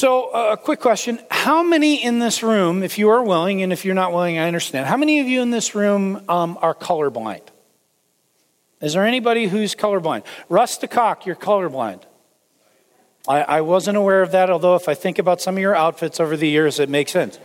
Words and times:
So, 0.00 0.32
uh, 0.32 0.52
a 0.52 0.56
quick 0.56 0.80
question. 0.80 1.20
How 1.30 1.62
many 1.62 2.02
in 2.02 2.20
this 2.20 2.42
room, 2.42 2.82
if 2.82 2.96
you 2.96 3.10
are 3.10 3.22
willing, 3.22 3.60
and 3.60 3.70
if 3.70 3.84
you're 3.84 3.94
not 3.94 4.14
willing, 4.14 4.38
I 4.38 4.46
understand, 4.46 4.86
how 4.86 4.96
many 4.96 5.20
of 5.20 5.26
you 5.26 5.42
in 5.42 5.50
this 5.50 5.74
room 5.74 6.24
um, 6.26 6.58
are 6.62 6.74
colorblind? 6.74 7.42
Is 8.80 8.94
there 8.94 9.04
anybody 9.04 9.46
who's 9.46 9.74
colorblind? 9.74 10.24
Russ 10.48 10.78
DeCock, 10.78 11.26
you're 11.26 11.36
colorblind. 11.36 12.04
I, 13.28 13.42
I 13.42 13.60
wasn't 13.60 13.98
aware 13.98 14.22
of 14.22 14.32
that, 14.32 14.48
although 14.48 14.74
if 14.74 14.88
I 14.88 14.94
think 14.94 15.18
about 15.18 15.42
some 15.42 15.56
of 15.56 15.60
your 15.60 15.76
outfits 15.76 16.18
over 16.18 16.34
the 16.34 16.48
years, 16.48 16.80
it 16.80 16.88
makes 16.88 17.12
sense. 17.12 17.38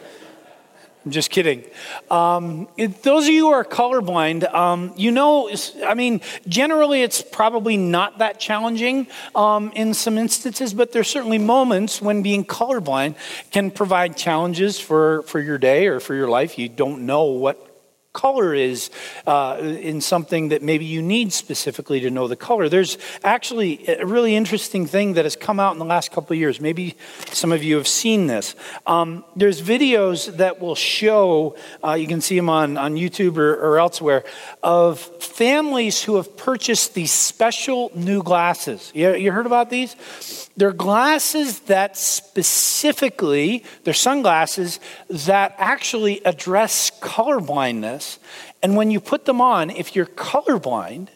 I'm 1.05 1.11
just 1.11 1.29
kidding. 1.29 1.63
Um, 2.09 2.67
it, 2.77 3.03
those 3.03 3.27
of 3.27 3.29
you 3.33 3.47
who 3.47 3.51
are 3.53 3.63
colorblind, 3.63 4.51
um, 4.51 4.91
you 4.97 5.11
know, 5.11 5.51
I 5.85 5.93
mean, 5.93 6.21
generally 6.47 7.03
it's 7.03 7.21
probably 7.21 7.77
not 7.77 8.17
that 8.17 8.39
challenging 8.39 9.05
um, 9.35 9.71
in 9.75 9.93
some 9.93 10.17
instances, 10.17 10.73
but 10.73 10.93
there's 10.93 11.07
certainly 11.07 11.37
moments 11.37 12.01
when 12.01 12.23
being 12.23 12.43
colorblind 12.43 13.15
can 13.51 13.69
provide 13.69 14.17
challenges 14.17 14.79
for, 14.79 15.21
for 15.23 15.39
your 15.39 15.59
day 15.59 15.85
or 15.85 15.99
for 15.99 16.15
your 16.15 16.27
life. 16.27 16.57
You 16.57 16.69
don't 16.69 17.05
know 17.05 17.25
what 17.25 17.74
color 18.15 18.55
is 18.55 18.89
uh, 19.27 19.57
in 19.61 20.01
something 20.01 20.49
that 20.49 20.63
maybe 20.63 20.85
you 20.85 21.01
need 21.01 21.31
specifically 21.33 21.99
to 21.99 22.09
know 22.09 22.27
the 22.27 22.35
color. 22.35 22.69
There's 22.69 22.97
actually 23.23 23.87
a 23.87 24.05
really 24.05 24.35
interesting 24.35 24.87
thing 24.87 25.13
that 25.15 25.25
has 25.25 25.35
come 25.35 25.59
out 25.59 25.73
in 25.73 25.79
the 25.79 25.85
last 25.85 26.11
couple 26.11 26.33
of 26.33 26.39
years. 26.39 26.59
Maybe 26.59 26.95
some 27.31 27.51
of 27.51 27.61
you 27.61 27.75
have 27.75 27.87
seen 27.87 28.27
this. 28.27 28.55
Um, 28.87 29.23
there's 29.35 29.61
videos 29.61 30.37
that 30.37 30.59
will 30.59 30.75
show, 30.75 31.55
uh, 31.83 31.93
you 31.93 32.07
can 32.07 32.21
see 32.21 32.35
them 32.35 32.49
on, 32.49 32.77
on 32.77 32.95
YouTube 32.95 33.37
or, 33.37 33.53
or 33.53 33.79
elsewhere, 33.79 34.23
of 34.63 34.99
families 35.21 36.01
who 36.01 36.15
have 36.15 36.35
purchased 36.37 36.93
these 36.93 37.11
special 37.11 37.91
new 37.93 38.23
glasses. 38.23 38.91
You, 38.95 39.13
you 39.15 39.31
heard 39.31 39.45
about 39.45 39.69
these? 39.69 40.44
They're 40.57 40.71
glasses 40.71 41.59
that 41.61 41.97
specifically, 41.97 43.65
they're 43.83 43.93
sunglasses 43.93 44.79
that 45.09 45.55
actually 45.57 46.23
address 46.23 46.91
color 47.01 47.41
blindness. 47.41 48.19
And 48.63 48.75
when 48.75 48.89
you 48.89 48.99
put 48.99 49.25
them 49.25 49.41
on, 49.41 49.69
if 49.69 49.95
you're 49.95 50.05
colorblind, 50.05 51.09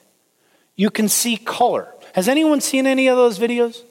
you 0.76 0.90
can 0.90 1.08
see 1.08 1.38
color. 1.38 1.94
Has 2.14 2.28
anyone 2.28 2.60
seen 2.60 2.86
any 2.86 3.08
of 3.08 3.18
those 3.18 3.40
videos? 3.40 3.82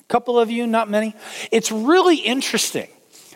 A 0.00 0.04
couple 0.08 0.38
of 0.38 0.50
you, 0.50 0.66
not 0.66 0.90
many. 0.90 1.14
It's 1.52 1.70
really 1.70 2.16
interesting 2.16 2.88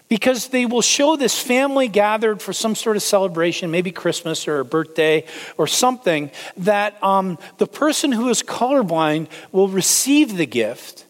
because 0.09 0.49
they 0.49 0.67
will 0.67 0.83
show 0.83 1.17
this 1.17 1.41
family 1.41 1.87
gathered 1.89 2.41
for 2.41 2.53
some 2.53 2.75
sort 2.75 2.97
of 2.97 3.03
celebration, 3.03 3.71
maybe 3.71 3.93
Christmas 3.93 4.49
or 4.49 4.61
a 4.61 4.65
birthday 4.65 5.25
or 5.57 5.67
something, 5.67 6.31
that 6.57 7.03
um, 7.05 7.39
the 7.59 7.67
person 7.67 8.13
who 8.13 8.29
is 8.29 8.43
colorblind 8.43 9.29
will 9.53 9.69
receive 9.69 10.37
the 10.37 10.47
gift, 10.47 11.05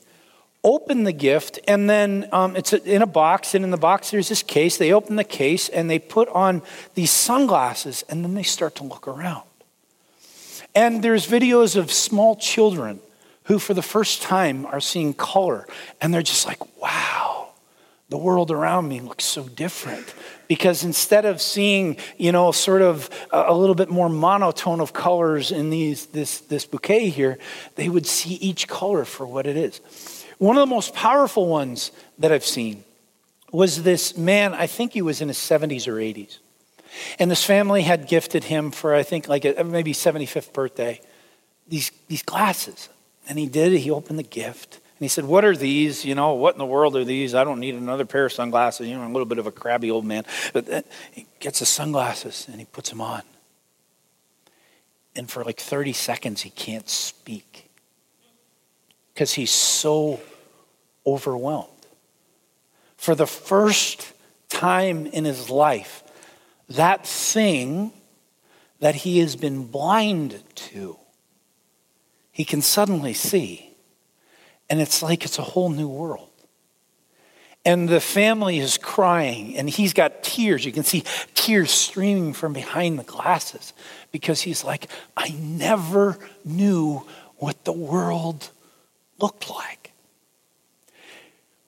open 0.65 1.05
the 1.05 1.13
gift, 1.13 1.61
and 1.69 1.89
then 1.89 2.29
um, 2.33 2.57
it's 2.57 2.73
in 2.73 3.03
a 3.03 3.07
box, 3.07 3.55
and 3.55 3.65
in 3.65 3.71
the 3.71 3.77
box 3.77 4.11
there's 4.11 4.29
this 4.29 4.43
case. 4.43 4.77
They 4.77 4.93
open 4.93 5.17
the 5.17 5.25
case 5.25 5.69
and 5.69 5.89
they 5.89 5.99
put 5.99 6.29
on 6.31 6.63
these 6.95 7.13
sunglasses, 7.13 8.05
and 8.09 8.25
then 8.25 8.35
they 8.35 8.43
start 8.43 8.75
to 8.77 8.85
look 8.85 9.07
around. 9.07 9.45
And 10.75 11.03
there's 11.03 11.27
videos 11.27 11.77
of 11.77 11.91
small 11.91 12.37
children 12.37 13.01
who, 13.45 13.59
for 13.59 13.75
the 13.75 13.83
first 13.83 14.23
time, 14.23 14.67
are 14.67 14.81
seeing 14.81 15.15
color, 15.15 15.67
and 16.01 16.13
they're 16.13 16.23
just 16.23 16.47
like, 16.47 16.59
wow 16.81 17.38
the 18.09 18.19
world 18.19 18.51
around 18.51 18.89
me 18.89 19.01
looks 19.01 19.25
so 19.25 19.49
different. 19.49 20.15
Because 20.47 20.83
instead 20.83 21.25
of 21.25 21.43
seeing 21.43 21.97
you 22.17 22.33
know 22.33 22.53
sort 22.53 22.83
of 22.83 23.11
a, 23.31 23.55
little 23.55 23.75
bit 23.75 23.91
more 23.91 24.09
monotone 24.09 24.81
of 24.81 24.93
colors 24.93 25.53
in 25.53 25.71
these 25.71 26.07
this 26.07 26.41
this 26.41 26.65
bouquet 26.65 27.11
here 27.11 27.39
they 27.75 27.89
would 27.89 28.07
see 28.07 28.35
each 28.35 28.67
color 28.67 29.05
for 29.05 29.27
what 29.27 29.47
it 29.47 29.57
is. 29.57 29.81
One 30.39 30.57
of 30.57 30.61
the 30.61 30.75
most 30.75 30.95
powerful 30.95 31.49
ones 31.49 31.91
that 32.19 32.33
i've 32.33 32.45
seen 32.45 32.85
was 33.53 33.83
this 33.83 34.17
man 34.17 34.55
i 34.55 34.67
think 34.67 34.93
he 34.93 35.03
was 35.03 35.21
in 35.21 35.29
his 35.29 35.37
70s 35.39 35.89
or 35.89 35.95
80s 35.95 36.39
and 37.19 37.31
this 37.31 37.45
family 37.45 37.83
had 37.83 38.07
gifted 38.07 38.45
him 38.45 38.71
for 38.71 38.95
i 38.95 39.03
think 39.03 39.27
like 39.29 39.45
a, 39.45 39.65
maybe 39.65 39.93
75th 39.93 40.53
birthday 40.53 41.01
these 41.69 41.93
these 42.09 42.23
glasses. 42.23 42.89
And 43.29 43.39
he 43.39 43.47
did 43.47 43.73
he 43.73 43.91
opened 43.91 44.19
the 44.19 44.25
gift 44.25 44.81
and 44.99 45.05
he 45.05 45.09
said, 45.09 45.27
What 45.27 45.45
are 45.45 45.57
these? 45.57 46.05
You 46.05 46.17
know, 46.17 46.35
what 46.35 46.57
in 46.57 46.59
the 46.59 46.67
world 46.67 46.97
are 46.97 47.05
these? 47.05 47.33
I 47.33 47.45
don't 47.45 47.61
need 47.61 47.77
another 47.77 48.05
pair 48.05 48.25
of 48.25 48.33
sunglasses. 48.33 48.89
You 48.89 48.97
know, 48.97 49.03
I'm 49.03 49.11
a 49.11 49.13
little 49.13 49.27
bit 49.27 49.39
of 49.39 49.47
a 49.47 49.53
crabby 49.53 49.93
old 49.93 50.05
man. 50.05 50.25
But 50.53 50.85
he 51.13 51.27
gets 51.39 51.61
his 51.61 51.69
sunglasses 51.69 52.49
and 52.51 52.59
he 52.59 52.65
puts 52.65 52.91
them 52.91 53.01
on. 53.01 53.23
And 55.15 55.31
for 55.31 55.45
like 55.45 55.61
30 55.61 55.93
seconds, 55.93 56.43
he 56.43 56.51
can't 56.51 56.89
speak 56.89 57.71
because 59.15 59.35
he's 59.35 59.53
so 59.53 60.21
overwhelmed. 61.07 61.69
For 62.97 63.15
the 63.15 63.27
first 63.27 64.13
time 64.49 65.07
in 65.07 65.25
his 65.25 65.49
life, 65.49 66.03
that 66.69 67.07
thing 67.07 67.93
that 68.81 68.97
he 68.97 69.19
has 69.19 69.37
been 69.37 69.67
blind 69.67 70.43
to, 70.55 70.99
he 72.33 72.45
can 72.45 72.63
suddenly 72.63 73.13
see. 73.13 73.68
And 74.71 74.81
it's 74.81 75.03
like 75.03 75.25
it's 75.25 75.39
a 75.39 75.43
whole 75.43 75.71
new 75.71 75.89
world. 75.89 76.29
And 77.65 77.89
the 77.89 78.01
family 78.01 78.59
is 78.59 78.79
crying, 78.79 79.57
and 79.57 79.69
he's 79.69 79.93
got 79.93 80.23
tears. 80.23 80.65
You 80.65 80.73
can 80.73 80.85
see 80.85 81.05
tears 81.35 81.71
streaming 81.71 82.33
from 82.33 82.53
behind 82.53 82.99
the 82.99 83.05
glasses 83.05 83.73
because 84.13 84.41
he's 84.41 84.65
like, 84.65 84.89
I 85.17 85.31
never 85.31 86.19
knew 86.45 87.07
what 87.37 87.65
the 87.65 87.73
world 87.73 88.51
looked 89.19 89.51
like. 89.51 89.93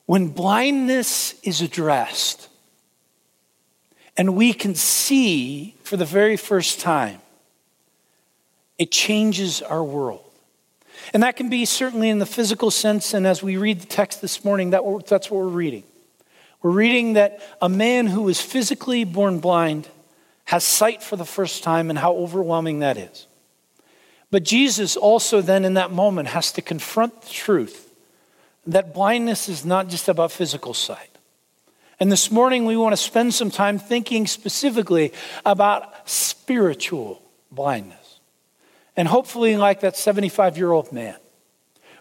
When 0.06 0.28
blindness 0.28 1.34
is 1.42 1.60
addressed, 1.60 2.48
and 4.16 4.36
we 4.36 4.52
can 4.52 4.74
see 4.74 5.76
for 5.82 5.96
the 5.96 6.04
very 6.04 6.36
first 6.36 6.80
time, 6.80 7.20
it 8.78 8.90
changes 8.90 9.60
our 9.62 9.84
world. 9.84 10.29
And 11.12 11.22
that 11.22 11.36
can 11.36 11.48
be 11.48 11.64
certainly 11.64 12.08
in 12.08 12.18
the 12.18 12.26
physical 12.26 12.70
sense. 12.70 13.14
And 13.14 13.26
as 13.26 13.42
we 13.42 13.56
read 13.56 13.80
the 13.80 13.86
text 13.86 14.20
this 14.20 14.44
morning, 14.44 14.70
that, 14.70 14.82
that's 15.06 15.30
what 15.30 15.38
we're 15.38 15.48
reading. 15.48 15.84
We're 16.62 16.70
reading 16.70 17.14
that 17.14 17.40
a 17.62 17.68
man 17.68 18.06
who 18.06 18.22
was 18.22 18.40
physically 18.40 19.04
born 19.04 19.40
blind 19.40 19.88
has 20.44 20.64
sight 20.64 21.02
for 21.02 21.16
the 21.16 21.24
first 21.24 21.62
time 21.62 21.90
and 21.90 21.98
how 21.98 22.14
overwhelming 22.14 22.80
that 22.80 22.96
is. 22.96 23.26
But 24.30 24.44
Jesus 24.44 24.96
also, 24.96 25.40
then, 25.40 25.64
in 25.64 25.74
that 25.74 25.90
moment, 25.90 26.28
has 26.28 26.52
to 26.52 26.62
confront 26.62 27.22
the 27.22 27.30
truth 27.30 27.92
that 28.66 28.94
blindness 28.94 29.48
is 29.48 29.64
not 29.64 29.88
just 29.88 30.08
about 30.08 30.30
physical 30.30 30.74
sight. 30.74 31.08
And 31.98 32.10
this 32.10 32.30
morning, 32.30 32.64
we 32.64 32.76
want 32.76 32.92
to 32.92 32.96
spend 32.96 33.34
some 33.34 33.50
time 33.50 33.78
thinking 33.78 34.26
specifically 34.26 35.12
about 35.44 36.08
spiritual 36.08 37.22
blindness. 37.50 37.99
And 38.96 39.08
hopefully, 39.08 39.56
like 39.56 39.80
that 39.80 39.96
75 39.96 40.56
year 40.56 40.72
old 40.72 40.92
man, 40.92 41.16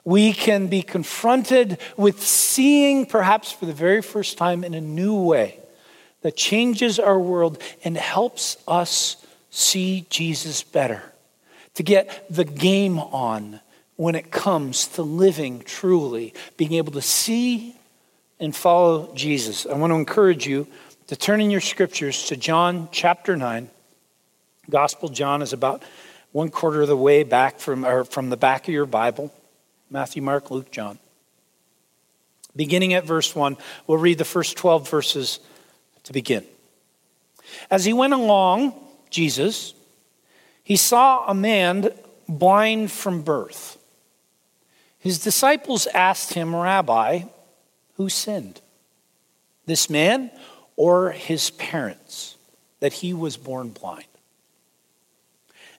we 0.03 0.33
can 0.33 0.67
be 0.67 0.81
confronted 0.81 1.77
with 1.97 2.21
seeing, 2.21 3.05
perhaps 3.05 3.51
for 3.51 3.65
the 3.65 3.73
very 3.73 4.01
first 4.01 4.37
time, 4.37 4.63
in 4.63 4.73
a 4.73 4.81
new 4.81 5.21
way 5.21 5.59
that 6.21 6.35
changes 6.35 6.99
our 6.99 7.19
world 7.19 7.61
and 7.83 7.95
helps 7.95 8.57
us 8.67 9.23
see 9.49 10.05
Jesus 10.09 10.63
better, 10.63 11.03
to 11.75 11.83
get 11.83 12.25
the 12.29 12.45
game 12.45 12.99
on 12.99 13.59
when 13.95 14.15
it 14.15 14.31
comes 14.31 14.87
to 14.87 15.01
living 15.01 15.61
truly, 15.61 16.33
being 16.57 16.73
able 16.73 16.91
to 16.93 17.01
see 17.01 17.75
and 18.39 18.55
follow 18.55 19.13
Jesus. 19.13 19.65
I 19.65 19.73
want 19.73 19.91
to 19.91 19.95
encourage 19.95 20.47
you 20.47 20.67
to 21.07 21.15
turn 21.15 21.41
in 21.41 21.49
your 21.51 21.61
scriptures 21.61 22.27
to 22.27 22.37
John 22.37 22.87
chapter 22.91 23.35
9. 23.35 23.69
Gospel 24.69 25.09
John 25.09 25.41
is 25.41 25.53
about 25.53 25.83
one 26.31 26.49
quarter 26.49 26.81
of 26.81 26.87
the 26.87 26.97
way 26.97 27.23
back 27.23 27.59
from, 27.59 27.85
or 27.85 28.03
from 28.03 28.29
the 28.29 28.37
back 28.37 28.67
of 28.67 28.73
your 28.73 28.85
Bible 28.85 29.33
Matthew, 29.89 30.21
Mark, 30.21 30.51
Luke, 30.51 30.69
John. 30.71 30.99
Beginning 32.55 32.93
at 32.93 33.05
verse 33.05 33.35
1, 33.35 33.57
we'll 33.87 33.97
read 33.97 34.17
the 34.17 34.25
first 34.25 34.57
12 34.57 34.87
verses 34.89 35.39
to 36.03 36.13
begin. 36.13 36.45
As 37.71 37.85
he 37.85 37.93
went 37.93 38.13
along, 38.13 38.73
Jesus, 39.09 39.73
he 40.63 40.75
saw 40.75 41.25
a 41.27 41.33
man 41.33 41.89
blind 42.27 42.91
from 42.91 43.23
birth. 43.23 43.77
His 44.99 45.19
disciples 45.19 45.87
asked 45.87 46.33
him, 46.33 46.55
Rabbi, 46.55 47.21
who 47.95 48.09
sinned? 48.09 48.61
This 49.65 49.89
man 49.89 50.29
or 50.75 51.11
his 51.11 51.49
parents, 51.51 52.35
that 52.79 52.93
he 52.93 53.13
was 53.13 53.37
born 53.37 53.69
blind? 53.69 54.05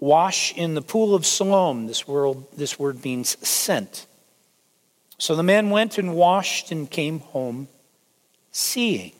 wash 0.00 0.52
in 0.56 0.74
the 0.74 0.82
pool 0.82 1.14
of 1.14 1.26
Siloam. 1.26 1.86
This 1.86 2.08
word, 2.08 2.38
this 2.56 2.78
word 2.78 3.04
means 3.04 3.36
sent. 3.46 4.06
So 5.18 5.36
the 5.36 5.42
man 5.42 5.70
went 5.70 5.98
and 5.98 6.14
washed 6.14 6.72
and 6.72 6.90
came 6.90 7.20
home 7.20 7.68
seeing. 8.50 9.12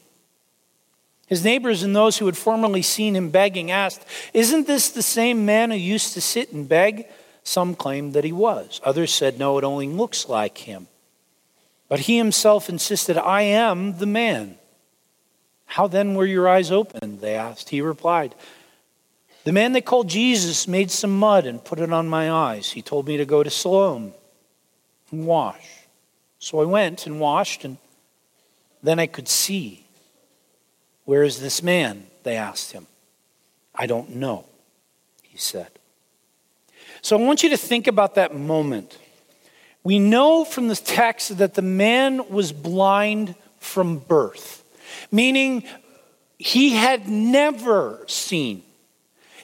His 1.27 1.44
neighbors 1.44 1.85
and 1.85 1.94
those 1.94 2.19
who 2.19 2.27
had 2.27 2.37
formerly 2.37 2.82
seen 2.82 3.15
him 3.15 3.31
begging 3.31 3.71
asked, 3.71 4.05
Isn't 4.35 4.67
this 4.67 4.91
the 4.91 5.03
same 5.03 5.47
man 5.47 5.71
who 5.71 5.77
used 5.77 6.15
to 6.15 6.21
sit 6.21 6.53
and 6.53 6.69
beg? 6.69 7.06
Some 7.44 7.75
claimed 7.75 8.15
that 8.15 8.25
he 8.25 8.32
was. 8.32 8.81
Others 8.82 9.15
said, 9.15 9.38
No, 9.38 9.56
it 9.59 9.62
only 9.62 9.87
looks 9.87 10.29
like 10.29 10.59
him. 10.59 10.88
But 11.88 12.00
he 12.00 12.17
himself 12.17 12.69
insisted, 12.69 13.17
I 13.17 13.43
am 13.43 13.99
the 13.99 14.06
man. 14.06 14.56
How 15.67 15.87
then 15.87 16.15
were 16.15 16.27
your 16.27 16.49
eyes 16.49 16.73
opened? 16.73 17.21
They 17.21 17.37
asked. 17.37 17.69
He 17.69 17.81
replied, 17.81 18.35
The 19.44 19.52
man 19.52 19.72
they 19.72 19.81
called 19.81 20.08
Jesus 20.08 20.69
made 20.69 20.90
some 20.90 21.19
mud 21.19 21.46
and 21.46 21.64
put 21.64 21.78
it 21.78 21.92
on 21.92 22.08
my 22.08 22.31
eyes. 22.31 22.72
He 22.72 22.82
told 22.82 23.08
me 23.08 23.16
to 23.16 23.25
go 23.25 23.42
to 23.42 23.50
Siloam 23.50 24.12
and 25.10 25.26
wash. 25.26 25.66
So 26.38 26.60
I 26.60 26.64
went 26.64 27.06
and 27.06 27.20
washed, 27.20 27.64
and 27.64 27.78
then 28.82 28.98
I 28.98 29.06
could 29.06 29.28
see. 29.28 29.87
Where 31.04 31.22
is 31.22 31.40
this 31.40 31.62
man? 31.62 32.06
They 32.22 32.37
asked 32.37 32.72
him. 32.72 32.87
I 33.75 33.87
don't 33.87 34.16
know, 34.16 34.44
he 35.22 35.38
said. 35.38 35.69
So 37.02 37.19
I 37.19 37.22
want 37.22 37.43
you 37.43 37.50
to 37.50 37.56
think 37.56 37.86
about 37.86 38.16
that 38.16 38.34
moment. 38.34 38.98
We 39.82 39.98
know 39.98 40.44
from 40.44 40.69
the 40.69 40.76
text 40.76 41.38
that 41.38 41.54
the 41.54 41.62
man 41.62 42.28
was 42.28 42.52
blind 42.52 43.34
from 43.58 43.98
birth, 43.98 44.62
meaning 45.10 45.64
he 46.38 46.70
had 46.70 47.08
never 47.08 48.04
seen 48.06 48.62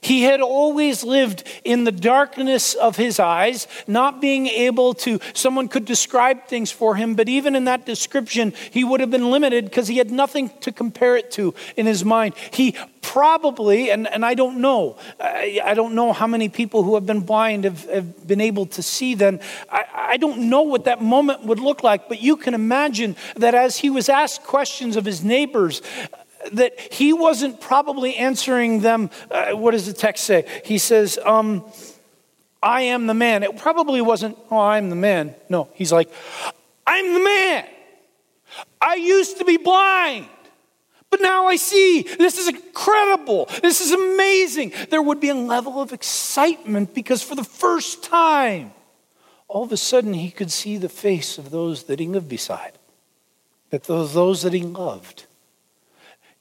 he 0.06 0.22
had 0.22 0.40
always 0.40 1.02
lived 1.02 1.42
in 1.64 1.82
the 1.82 1.90
darkness 1.90 2.74
of 2.74 2.96
his 2.96 3.18
eyes, 3.18 3.66
not 3.88 4.20
being 4.20 4.46
able 4.46 4.94
to, 4.94 5.18
someone 5.34 5.66
could 5.66 5.84
describe 5.84 6.46
things 6.46 6.70
for 6.70 6.94
him, 6.94 7.16
but 7.16 7.28
even 7.28 7.56
in 7.56 7.64
that 7.64 7.84
description, 7.84 8.54
he 8.70 8.84
would 8.84 9.00
have 9.00 9.10
been 9.10 9.32
limited 9.32 9.64
because 9.64 9.88
he 9.88 9.98
had 9.98 10.12
nothing 10.12 10.48
to 10.60 10.70
compare 10.70 11.16
it 11.16 11.32
to 11.32 11.54
in 11.76 11.86
his 11.86 12.04
mind. 12.04 12.34
He 12.52 12.76
probably, 13.02 13.90
and, 13.90 14.06
and 14.06 14.24
I 14.24 14.34
don't 14.34 14.60
know, 14.60 14.96
I, 15.18 15.60
I 15.64 15.74
don't 15.74 15.96
know 15.96 16.12
how 16.12 16.28
many 16.28 16.48
people 16.48 16.84
who 16.84 16.94
have 16.94 17.06
been 17.06 17.20
blind 17.20 17.64
have, 17.64 17.84
have 17.90 18.28
been 18.28 18.40
able 18.40 18.66
to 18.66 18.82
see 18.82 19.16
then. 19.16 19.40
I, 19.70 19.86
I 19.94 20.16
don't 20.18 20.48
know 20.48 20.62
what 20.62 20.84
that 20.84 21.02
moment 21.02 21.44
would 21.44 21.58
look 21.58 21.82
like, 21.82 22.08
but 22.08 22.22
you 22.22 22.36
can 22.36 22.54
imagine 22.54 23.16
that 23.34 23.56
as 23.56 23.78
he 23.78 23.90
was 23.90 24.08
asked 24.08 24.44
questions 24.44 24.96
of 24.96 25.04
his 25.04 25.24
neighbors, 25.24 25.82
that 26.52 26.78
he 26.92 27.12
wasn't 27.12 27.60
probably 27.60 28.16
answering 28.16 28.80
them. 28.80 29.10
Uh, 29.30 29.52
what 29.52 29.72
does 29.72 29.86
the 29.86 29.92
text 29.92 30.24
say? 30.24 30.44
He 30.64 30.78
says, 30.78 31.18
um, 31.24 31.64
I 32.62 32.82
am 32.82 33.06
the 33.06 33.14
man. 33.14 33.42
It 33.42 33.56
probably 33.56 34.00
wasn't, 34.00 34.36
oh, 34.50 34.58
I'm 34.58 34.90
the 34.90 34.96
man. 34.96 35.34
No, 35.48 35.68
he's 35.74 35.92
like, 35.92 36.10
I'm 36.86 37.14
the 37.14 37.24
man. 37.24 37.66
I 38.80 38.94
used 38.94 39.38
to 39.38 39.44
be 39.44 39.56
blind. 39.56 40.28
But 41.10 41.20
now 41.20 41.46
I 41.46 41.56
see. 41.56 42.02
This 42.02 42.38
is 42.38 42.48
incredible. 42.48 43.48
This 43.62 43.80
is 43.80 43.92
amazing. 43.92 44.72
There 44.90 45.02
would 45.02 45.20
be 45.20 45.28
a 45.28 45.34
level 45.34 45.80
of 45.80 45.92
excitement 45.92 46.94
because 46.94 47.22
for 47.22 47.34
the 47.34 47.44
first 47.44 48.02
time, 48.02 48.72
all 49.48 49.62
of 49.62 49.72
a 49.72 49.76
sudden 49.76 50.14
he 50.14 50.30
could 50.30 50.50
see 50.50 50.76
the 50.76 50.88
face 50.88 51.38
of 51.38 51.50
those 51.50 51.84
that 51.84 52.00
he 52.00 52.08
lived 52.08 52.28
beside, 52.28 52.72
that 53.70 53.84
those, 53.84 54.14
those 54.14 54.42
that 54.42 54.52
he 54.52 54.62
loved. 54.62 55.26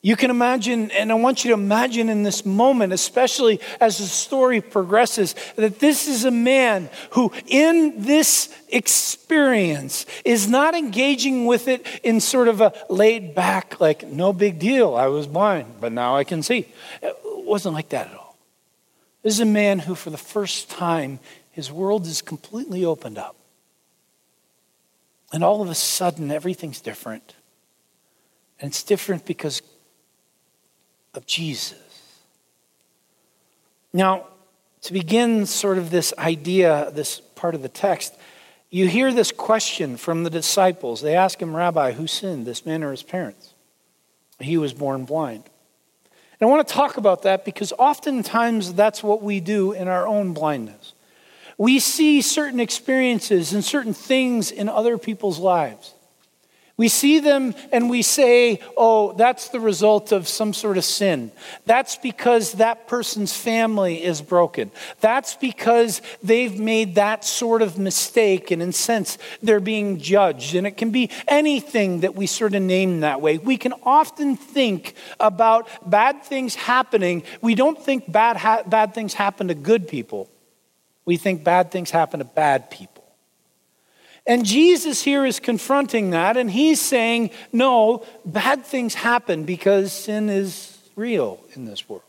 You 0.06 0.16
can 0.16 0.30
imagine, 0.30 0.92
and 0.92 1.12
I 1.12 1.16
want 1.16 1.44
you 1.44 1.50
to 1.50 1.56
imagine 1.56 2.10
in 2.10 2.22
this 2.22 2.46
moment, 2.46 2.94
especially 2.94 3.60
as 3.82 3.98
the 3.98 4.04
story 4.04 4.62
progresses, 4.62 5.34
that 5.56 5.80
this 5.80 6.08
is 6.08 6.26
a 6.26 6.30
man 6.30 6.92
who, 7.14 7.32
in 7.48 8.04
this 8.04 8.56
experience, 8.70 10.06
is 10.24 10.48
not 10.48 10.76
engaging 10.76 11.48
with 11.48 11.68
it 11.68 11.88
in 12.04 12.22
sort 12.22 12.50
of 12.50 12.62
a 12.62 12.72
laid 12.88 13.34
back, 13.34 13.82
like, 13.82 14.06
no 14.06 14.32
big 14.32 14.60
deal, 14.60 14.94
I 14.94 15.08
was 15.08 15.26
blind, 15.26 15.78
but 15.82 15.92
now 15.92 16.16
I 16.16 16.24
can 16.24 16.44
see. 16.44 16.68
It 17.02 17.18
wasn't 17.24 17.74
like 17.74 17.90
that 17.90 18.06
at 18.06 18.14
all. 18.16 18.38
This 19.24 19.34
is 19.34 19.40
a 19.40 19.46
man 19.46 19.80
who, 19.80 19.96
for 19.96 20.12
the 20.12 20.18
first 20.18 20.70
time, 20.70 21.18
his 21.50 21.72
world 21.72 22.06
is 22.06 22.22
completely 22.22 22.86
opened 22.86 23.18
up. 23.18 23.36
And 25.34 25.44
all 25.44 25.64
of 25.64 25.70
a 25.72 25.74
sudden, 25.74 26.30
everything's 26.30 26.80
different. 26.80 27.34
And 28.60 28.70
it's 28.70 28.84
different 28.84 29.26
because 29.26 29.64
of 31.16 31.26
Jesus. 31.26 31.80
Now, 33.92 34.28
to 34.82 34.94
begin 34.94 35.46
sort 35.48 35.78
of 35.80 35.90
this 35.90 36.14
idea, 36.18 36.92
this 36.94 37.20
part 37.20 37.56
of 37.56 37.64
the 37.64 37.70
text, 37.70 38.16
you 38.70 38.88
hear 38.88 39.12
this 39.12 39.32
question 39.32 39.98
from 39.98 40.24
the 40.24 40.30
disciples. 40.30 41.02
They 41.02 41.16
ask 41.16 41.42
him, 41.42 41.56
Rabbi, 41.56 41.94
who 41.94 42.06
sinned, 42.06 42.46
this 42.46 42.66
man 42.66 42.84
or 42.84 42.92
his 42.92 43.02
parents? 43.02 43.54
He 44.40 44.58
was 44.58 44.74
born 44.74 45.06
blind. 45.06 45.46
And 46.40 46.48
I 46.48 46.52
want 46.52 46.68
to 46.68 46.74
talk 46.74 46.98
about 46.98 47.24
that 47.24 47.46
because 47.46 47.74
oftentimes 47.80 48.74
that's 48.74 49.02
what 49.02 49.24
we 49.24 49.40
do 49.40 49.72
in 49.72 49.88
our 49.88 50.06
own 50.06 50.34
blindness. 50.34 50.94
We 51.58 51.80
see 51.80 52.22
certain 52.22 52.60
experiences 52.60 53.54
and 53.54 53.64
certain 53.64 53.94
things 53.94 54.52
in 54.52 54.70
other 54.70 55.00
people's 55.00 55.40
lives. 55.40 55.95
We 56.78 56.90
see 56.90 57.20
them 57.20 57.56
and 57.72 57.90
we 57.90 58.02
say, 58.02 58.60
oh, 58.76 59.14
that's 59.14 59.48
the 59.48 59.62
result 59.62 60.12
of 60.12 60.28
some 60.28 60.54
sort 60.54 60.78
of 60.78 60.84
sin. 60.84 61.32
That's 61.66 61.96
because 61.96 62.54
that 62.54 62.90
person's 62.90 63.34
family 63.34 64.04
is 64.04 64.22
broken. 64.22 64.72
That's 65.00 65.36
because 65.36 66.02
they've 66.22 66.60
made 66.60 66.96
that 66.96 67.24
sort 67.24 67.62
of 67.62 67.78
mistake, 67.78 68.52
and 68.52 68.62
in 68.62 68.70
a 68.70 68.74
sense, 68.74 69.18
they're 69.42 69.62
being 69.62 70.00
judged. 70.00 70.54
And 70.54 70.68
it 70.68 70.76
can 70.76 70.92
be 70.92 71.10
anything 71.30 72.02
that 72.02 72.14
we 72.14 72.28
sort 72.28 72.54
of 72.54 72.62
name 72.62 73.00
that 73.00 73.22
way. 73.22 73.38
We 73.38 73.56
can 73.56 73.74
often 73.84 74.36
think 74.36 74.96
about 75.18 75.70
bad 75.90 76.24
things 76.24 76.56
happening. 76.56 77.24
We 77.42 77.56
don't 77.56 77.82
think 77.82 78.12
bad, 78.12 78.36
ha- 78.36 78.64
bad 78.68 78.94
things 78.94 79.14
happen 79.14 79.48
to 79.48 79.56
good 79.56 79.88
people, 79.88 80.30
we 81.06 81.16
think 81.16 81.46
bad 81.46 81.72
things 81.72 81.90
happen 81.90 82.20
to 82.20 82.26
bad 82.26 82.70
people. 82.70 82.95
And 84.28 84.44
Jesus 84.44 85.04
here 85.04 85.24
is 85.26 85.40
confronting 85.40 86.10
that, 86.12 86.36
and 86.36 86.50
he's 86.50 86.82
saying, 86.82 87.30
no, 87.54 88.04
bad 88.26 88.66
things 88.66 88.96
happen 88.96 89.44
because 89.44 89.94
sin 89.94 90.30
is 90.30 90.78
real 90.96 91.40
in 91.54 91.66
this 91.66 91.88
world. 91.88 92.02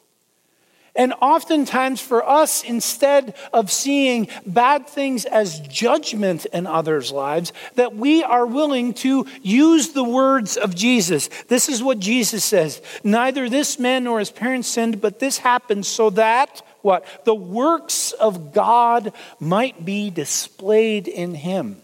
And 0.97 1.13
oftentimes, 1.21 2.01
for 2.01 2.27
us, 2.27 2.65
instead 2.65 3.35
of 3.53 3.71
seeing 3.71 4.29
bad 4.47 4.89
things 4.89 5.27
as 5.27 5.61
judgment 5.61 6.47
in 6.47 6.67
others' 6.67 7.13
lives, 7.13 7.53
that 7.75 7.95
we 7.95 8.23
are 8.23 8.47
willing 8.47 8.95
to 8.95 9.27
use 9.43 9.91
the 9.91 10.05
words 10.05 10.57
of 10.57 10.75
Jesus. 10.75 11.29
This 11.49 11.69
is 11.69 11.83
what 11.83 11.99
Jesus 11.99 12.45
says 12.45 12.81
Neither 13.05 13.51
this 13.51 13.79
man 13.79 14.05
nor 14.05 14.21
his 14.21 14.31
parents 14.31 14.69
sinned, 14.69 15.03
but 15.03 15.19
this 15.19 15.37
happened 15.37 15.85
so 15.85 16.09
that, 16.11 16.63
what? 16.81 17.05
The 17.27 17.35
works 17.35 18.13
of 18.13 18.55
God 18.55 19.13
might 19.39 19.85
be 19.85 20.09
displayed 20.09 21.09
in 21.09 21.35
him. 21.35 21.83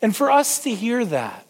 And 0.00 0.14
for 0.14 0.30
us 0.30 0.62
to 0.64 0.74
hear 0.74 1.04
that, 1.06 1.46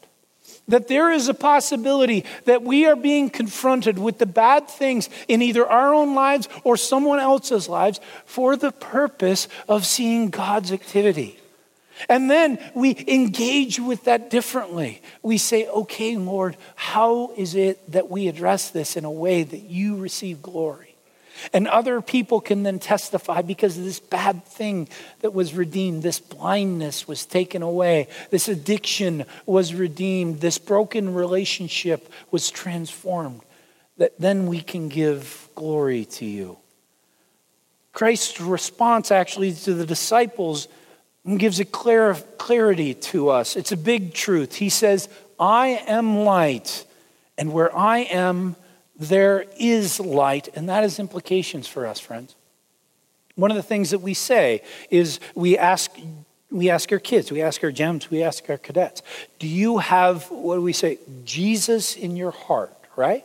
that 0.69 0.89
there 0.89 1.11
is 1.11 1.29
a 1.29 1.35
possibility 1.35 2.25
that 2.45 2.62
we 2.62 2.87
are 2.87 2.97
being 2.97 3.31
confronted 3.31 3.99
with 3.99 4.19
the 4.19 4.27
bad 4.27 4.69
things 4.69 5.09
in 5.29 5.43
either 5.43 5.67
our 5.67 5.93
own 5.95 6.15
lives 6.15 6.49
or 6.65 6.77
someone 6.77 7.19
else's 7.19 7.69
lives 7.69 8.01
for 8.25 8.57
the 8.57 8.73
purpose 8.73 9.49
of 9.69 9.85
seeing 9.85 10.31
God's 10.31 10.73
activity. 10.73 11.39
And 12.09 12.31
then 12.31 12.59
we 12.75 12.97
engage 13.07 13.79
with 13.79 14.05
that 14.05 14.31
differently. 14.31 15.03
We 15.23 15.39
say, 15.39 15.67
okay, 15.67 16.17
Lord, 16.17 16.57
how 16.75 17.33
is 17.37 17.55
it 17.55 17.93
that 17.93 18.11
we 18.11 18.29
address 18.29 18.71
this 18.71 18.97
in 18.97 19.05
a 19.05 19.11
way 19.11 19.43
that 19.43 19.62
you 19.62 19.97
receive 19.97 20.43
glory? 20.43 20.92
And 21.53 21.67
other 21.69 22.01
people 22.01 22.41
can 22.41 22.62
then 22.62 22.79
testify 22.79 23.43
because 23.43 23.77
this 23.77 24.01
bad 24.01 24.45
thing 24.45 24.89
that 25.21 25.33
was 25.33 25.55
redeemed, 25.55 26.03
this 26.03 26.21
blindness 26.21 27.09
was 27.09 27.27
taken 27.27 27.62
away, 27.62 28.09
this 28.31 28.49
addiction 28.49 29.25
was 29.47 29.75
redeemed, 29.75 30.41
this 30.41 30.59
broken 30.59 31.15
relationship 31.15 32.12
was 32.31 32.51
transformed, 32.51 33.41
that 33.99 34.19
then 34.19 34.47
we 34.47 34.61
can 34.61 34.89
give 34.89 35.49
glory 35.55 36.05
to 36.07 36.25
you. 36.25 36.59
Christ's 37.93 38.41
response 38.41 39.11
actually 39.11 39.53
to 39.53 39.75
the 39.75 39.87
disciples 39.87 40.69
gives 41.37 41.61
a 41.61 41.65
clear, 41.65 42.15
clarity 42.39 42.95
to 42.95 43.29
us. 43.29 43.55
It's 43.55 43.73
a 43.73 43.77
big 43.77 44.15
truth. 44.15 44.55
He 44.55 44.71
says, 44.71 45.09
I 45.39 45.83
am 45.87 46.19
light, 46.21 46.85
and 47.39 47.53
where 47.53 47.77
I 47.77 47.99
am, 47.99 48.57
there 49.09 49.44
is 49.59 49.99
light, 50.00 50.49
and 50.54 50.68
that 50.68 50.82
has 50.82 50.99
implications 50.99 51.66
for 51.66 51.87
us, 51.87 52.00
friends. 52.00 52.35
One 53.35 53.50
of 53.50 53.56
the 53.56 53.62
things 53.62 53.90
that 53.90 54.00
we 54.00 54.14
say 54.14 54.62
is 54.90 55.21
we 55.35 55.59
ask 55.59 55.90
We 56.52 56.68
ask 56.68 56.92
our 56.92 57.00
kids, 57.00 57.32
we 57.32 57.40
ask 57.40 57.64
our 57.64 57.73
gems, 57.73 58.11
we 58.11 58.23
ask 58.23 58.50
our 58.50 58.59
cadets, 58.59 59.02
do 59.38 59.49
you 59.49 59.78
have, 59.78 60.30
what 60.30 60.56
do 60.56 60.61
we 60.61 60.75
say, 60.75 60.99
Jesus 61.25 61.97
in 61.97 62.14
your 62.14 62.30
heart, 62.30 62.76
right? 62.94 63.25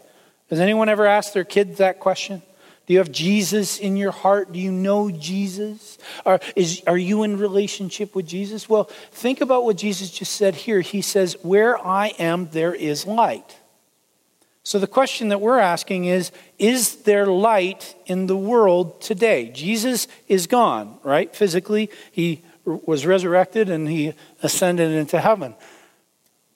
Has 0.50 0.62
anyone 0.62 0.88
ever 0.88 1.06
asked 1.06 1.34
their 1.34 1.44
kids 1.44 1.80
that 1.80 2.00
question? 2.00 2.42
Do 2.86 2.94
you 2.94 3.00
have 3.00 3.12
Jesus 3.12 3.80
in 3.80 3.98
your 3.98 4.14
heart? 4.14 4.54
Do 4.54 4.60
you 4.60 4.72
know 4.72 5.12
Jesus? 5.12 5.98
Are, 6.26 6.40
is, 6.56 6.82
are 6.88 6.98
you 6.98 7.24
in 7.24 7.38
relationship 7.38 8.16
with 8.16 8.26
Jesus? 8.26 8.70
Well, 8.70 8.86
think 9.12 9.42
about 9.42 9.66
what 9.66 9.76
Jesus 9.76 10.10
just 10.10 10.32
said 10.32 10.56
here. 10.56 10.80
He 10.80 11.02
says, 11.02 11.36
Where 11.44 11.76
I 11.78 12.14
am, 12.18 12.48
there 12.52 12.74
is 12.74 13.06
light. 13.06 13.58
So 14.68 14.80
the 14.80 14.86
question 14.86 15.30
that 15.30 15.40
we're 15.40 15.60
asking 15.60 16.04
is 16.04 16.30
Is 16.60 16.98
there 17.04 17.26
light 17.26 17.96
in 18.06 18.28
the 18.28 18.36
world 18.36 19.00
today? 19.00 19.50
Jesus 19.54 20.10
is 20.28 20.46
gone, 20.46 21.00
right? 21.04 21.34
Physically, 21.34 21.90
he 22.12 22.44
was 22.66 23.06
resurrected 23.06 23.70
and 23.70 23.88
he 23.88 24.14
ascended 24.44 24.92
into 24.92 25.22
heaven. 25.22 25.56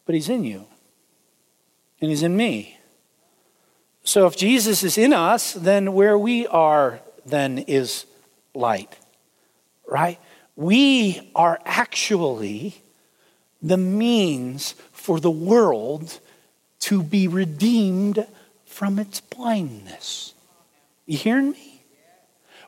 But 0.06 0.16
he's 0.16 0.28
in 0.28 0.44
you, 0.44 0.66
and 2.02 2.10
he's 2.10 2.22
in 2.22 2.36
me. 2.36 2.78
So 4.04 4.28
if 4.28 4.36
Jesus 4.36 4.84
is 4.84 4.98
in 4.98 5.14
us, 5.14 5.54
then 5.54 5.94
where 5.94 6.18
we 6.18 6.46
are 6.48 7.00
then 7.26 7.60
is 7.60 8.06
light, 8.54 8.94
right? 9.88 10.20
We 10.58 11.32
are 11.34 11.62
actually 11.64 12.84
the 13.62 13.78
means 13.78 14.76
for 14.92 15.22
the 15.22 15.32
world 15.32 16.20
to 16.82 17.02
be 17.04 17.28
redeemed 17.28 18.26
from 18.66 19.00
its 19.00 19.22
blindness. 19.22 20.34
You 21.06 21.18
hearing 21.18 21.52
me? 21.52 21.72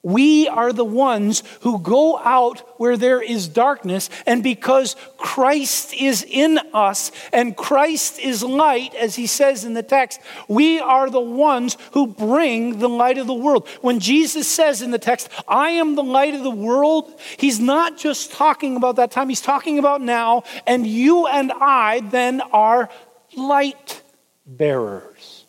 We 0.05 0.49
are 0.49 0.73
the 0.73 0.83
ones 0.83 1.43
who 1.61 1.79
go 1.79 2.19
out 2.19 2.59
where 2.77 2.97
there 2.97 3.21
is 3.21 3.47
darkness, 3.47 4.09
and 4.25 4.43
because 4.43 4.97
Christ 5.17 5.93
is 5.93 6.25
in 6.29 6.59
us 6.73 7.13
and 7.31 7.55
Christ 7.55 8.19
is 8.19 8.43
light, 8.43 8.93
as 8.95 9.15
he 9.15 9.27
says 9.27 9.63
in 9.63 9.75
the 9.75 9.81
text, 9.81 10.19
we 10.49 10.77
are 10.77 11.09
the 11.09 11.21
ones 11.21 11.77
who 11.93 12.07
bring 12.07 12.79
the 12.79 12.89
light 12.89 13.17
of 13.17 13.27
the 13.27 13.33
world. 13.33 13.65
When 13.79 14.01
Jesus 14.01 14.45
says 14.45 14.81
in 14.81 14.91
the 14.91 14.99
text, 14.99 15.29
I 15.47 15.69
am 15.69 15.95
the 15.95 16.03
light 16.03 16.33
of 16.33 16.43
the 16.43 16.51
world, 16.51 17.17
he's 17.37 17.61
not 17.61 17.97
just 17.97 18.33
talking 18.33 18.75
about 18.75 18.97
that 18.97 19.09
time, 19.09 19.29
he's 19.29 19.39
talking 19.39 19.79
about 19.79 20.01
now, 20.01 20.43
and 20.67 20.85
you 20.85 21.27
and 21.27 21.49
I 21.53 22.01
then 22.01 22.41
are 22.51 22.89
light 23.37 24.02
bearers. 24.45 25.45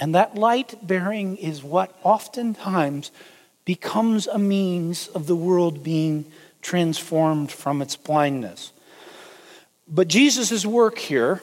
And 0.00 0.14
that 0.14 0.34
light 0.34 0.86
bearing 0.86 1.36
is 1.36 1.62
what 1.62 1.94
oftentimes 2.02 3.10
becomes 3.64 4.26
a 4.26 4.38
means 4.38 5.08
of 5.08 5.26
the 5.26 5.36
world 5.36 5.82
being 5.82 6.24
transformed 6.62 7.50
from 7.50 7.82
its 7.82 7.96
blindness. 7.96 8.72
But 9.86 10.08
Jesus' 10.08 10.64
work 10.64 10.98
here 10.98 11.42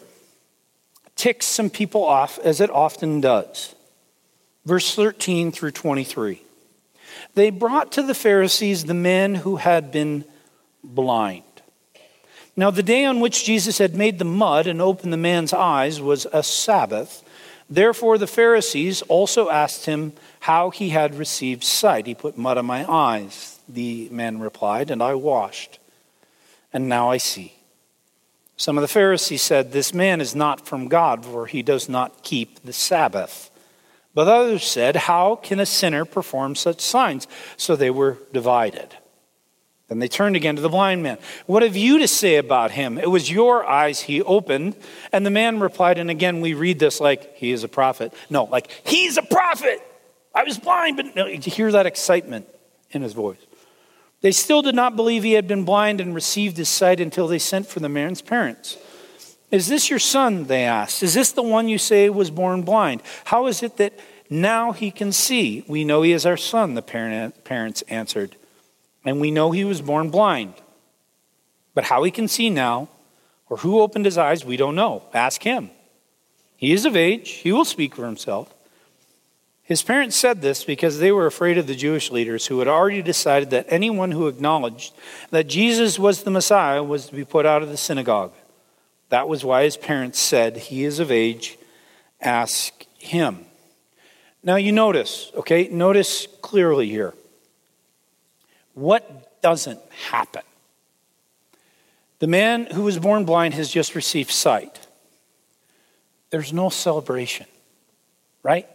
ticks 1.15 1.45
some 1.45 1.69
people 1.69 2.03
off, 2.03 2.37
as 2.39 2.61
it 2.61 2.69
often 2.69 3.21
does. 3.21 3.75
Verse 4.65 4.95
13 4.95 5.51
through 5.51 5.71
23. 5.71 6.41
They 7.35 7.49
brought 7.49 7.91
to 7.93 8.03
the 8.03 8.13
Pharisees 8.13 8.85
the 8.85 8.93
men 8.93 9.35
who 9.35 9.57
had 9.57 9.91
been 9.91 10.25
blind. 10.83 11.43
Now, 12.57 12.71
the 12.71 12.83
day 12.83 13.03
on 13.03 13.19
which 13.19 13.43
Jesus 13.43 13.79
had 13.79 13.95
made 13.95 14.17
the 14.17 14.25
mud 14.25 14.65
and 14.65 14.81
opened 14.81 15.11
the 15.11 15.17
man's 15.17 15.51
eyes 15.51 15.99
was 15.99 16.25
a 16.31 16.41
Sabbath. 16.41 17.23
Therefore, 17.69 18.17
the 18.17 18.27
Pharisees 18.27 19.01
also 19.03 19.49
asked 19.49 19.85
him 19.85 20.13
how 20.41 20.69
he 20.69 20.89
had 20.89 21.15
received 21.15 21.63
sight. 21.63 22.05
He 22.05 22.15
put 22.15 22.37
mud 22.37 22.57
on 22.57 22.65
my 22.65 22.89
eyes, 22.89 23.59
the 23.67 24.07
man 24.09 24.39
replied, 24.39 24.89
and 24.89 25.03
I 25.03 25.15
washed, 25.15 25.79
and 26.71 26.87
now 26.87 27.09
I 27.09 27.17
see. 27.17 27.53
Some 28.55 28.77
of 28.77 28.81
the 28.81 28.87
Pharisees 28.87 29.41
said, 29.41 29.71
This 29.71 29.93
man 29.93 30.21
is 30.21 30.33
not 30.33 30.65
from 30.65 30.87
God, 30.87 31.25
for 31.25 31.47
he 31.47 31.61
does 31.61 31.89
not 31.89 32.23
keep 32.23 32.63
the 32.63 32.71
Sabbath. 32.71 33.51
But 34.13 34.29
others 34.29 34.63
said, 34.63 34.95
How 34.95 35.35
can 35.35 35.59
a 35.59 35.65
sinner 35.65 36.05
perform 36.05 36.55
such 36.55 36.79
signs? 36.79 37.27
So 37.57 37.75
they 37.75 37.89
were 37.89 38.17
divided. 38.31 38.95
Then 39.87 39.99
they 39.99 40.07
turned 40.07 40.35
again 40.35 40.55
to 40.55 40.61
the 40.61 40.69
blind 40.69 41.03
man. 41.03 41.19
What 41.45 41.61
have 41.61 41.75
you 41.75 41.99
to 41.99 42.07
say 42.07 42.37
about 42.37 42.71
him? 42.71 42.97
It 42.97 43.09
was 43.09 43.29
your 43.29 43.65
eyes 43.65 44.01
he 44.01 44.21
opened. 44.21 44.75
And 45.11 45.25
the 45.25 45.29
man 45.29 45.59
replied, 45.59 45.99
and 45.99 46.09
again 46.09 46.41
we 46.41 46.53
read 46.53 46.79
this 46.79 46.99
like 46.99 47.35
he 47.35 47.51
is 47.51 47.63
a 47.63 47.67
prophet. 47.67 48.13
No, 48.29 48.45
like 48.45 48.71
he's 48.83 49.17
a 49.17 49.21
prophet. 49.21 49.81
I 50.33 50.43
was 50.43 50.57
blind, 50.57 50.97
but 50.97 51.15
no, 51.15 51.27
you 51.27 51.39
hear 51.39 51.71
that 51.71 51.85
excitement 51.85 52.47
in 52.91 53.03
his 53.03 53.13
voice. 53.13 53.37
They 54.21 54.31
still 54.31 54.63
did 54.63 54.73
not 54.73 54.95
believe 54.95 55.21
he 55.21 55.33
had 55.33 55.47
been 55.47 55.65
blind 55.65 56.01
and 56.01 56.15
received 56.15 56.57
his 56.57 56.67
sight 56.67 56.99
until 56.99 57.27
they 57.27 57.37
sent 57.37 57.67
for 57.67 57.79
the 57.79 57.89
man's 57.89 58.23
parents. 58.23 58.77
Is 59.51 59.67
this 59.67 59.91
your 59.91 59.99
son? 59.99 60.45
They 60.45 60.63
asked. 60.63 61.03
Is 61.03 61.13
this 61.13 61.31
the 61.31 61.43
one 61.43 61.69
you 61.69 61.77
say 61.77 62.09
was 62.09 62.31
born 62.31 62.63
blind? 62.63 63.03
How 63.25 63.45
is 63.45 63.61
it 63.61 63.77
that 63.77 63.93
now 64.31 64.71
he 64.71 64.89
can 64.89 65.11
see? 65.11 65.63
We 65.67 65.85
know 65.85 66.01
he 66.01 66.11
is 66.11 66.25
our 66.25 66.37
son, 66.37 66.73
the 66.73 66.81
parents 66.81 67.83
answered 67.83 68.35
and 69.05 69.21
we 69.21 69.31
know 69.31 69.51
he 69.51 69.63
was 69.63 69.81
born 69.81 70.09
blind. 70.09 70.55
But 71.73 71.85
how 71.85 72.03
he 72.03 72.11
can 72.11 72.27
see 72.27 72.49
now, 72.49 72.89
or 73.49 73.57
who 73.57 73.79
opened 73.79 74.05
his 74.05 74.17
eyes, 74.17 74.43
we 74.43 74.57
don't 74.57 74.75
know. 74.75 75.03
Ask 75.13 75.43
him. 75.43 75.69
He 76.57 76.73
is 76.73 76.85
of 76.85 76.95
age, 76.95 77.29
he 77.29 77.51
will 77.51 77.65
speak 77.65 77.95
for 77.95 78.05
himself. 78.05 78.53
His 79.61 79.81
parents 79.81 80.15
said 80.15 80.41
this 80.41 80.63
because 80.63 80.99
they 80.99 81.11
were 81.11 81.25
afraid 81.25 81.57
of 81.57 81.65
the 81.65 81.75
Jewish 81.75 82.11
leaders 82.11 82.45
who 82.45 82.59
had 82.59 82.67
already 82.67 83.01
decided 83.01 83.49
that 83.49 83.65
anyone 83.67 84.11
who 84.11 84.27
acknowledged 84.27 84.93
that 85.31 85.47
Jesus 85.47 85.97
was 85.97 86.21
the 86.21 86.31
Messiah 86.31 86.83
was 86.83 87.07
to 87.07 87.15
be 87.15 87.25
put 87.25 87.47
out 87.47 87.63
of 87.63 87.69
the 87.69 87.77
synagogue. 87.77 88.31
That 89.09 89.27
was 89.27 89.43
why 89.43 89.63
his 89.63 89.75
parents 89.75 90.19
said, 90.19 90.57
He 90.57 90.83
is 90.83 90.99
of 90.99 91.11
age, 91.11 91.57
ask 92.21 92.85
him. 92.97 93.45
Now 94.43 94.55
you 94.55 94.71
notice, 94.71 95.31
okay, 95.35 95.67
notice 95.67 96.27
clearly 96.41 96.87
here. 96.87 97.15
What 98.75 99.41
doesn't 99.41 99.79
happen? 100.09 100.43
The 102.19 102.27
man 102.27 102.67
who 102.67 102.83
was 102.83 102.99
born 102.99 103.25
blind 103.25 103.55
has 103.55 103.69
just 103.69 103.95
received 103.95 104.31
sight. 104.31 104.79
There's 106.29 106.53
no 106.53 106.69
celebration, 106.69 107.45
right? 108.43 108.67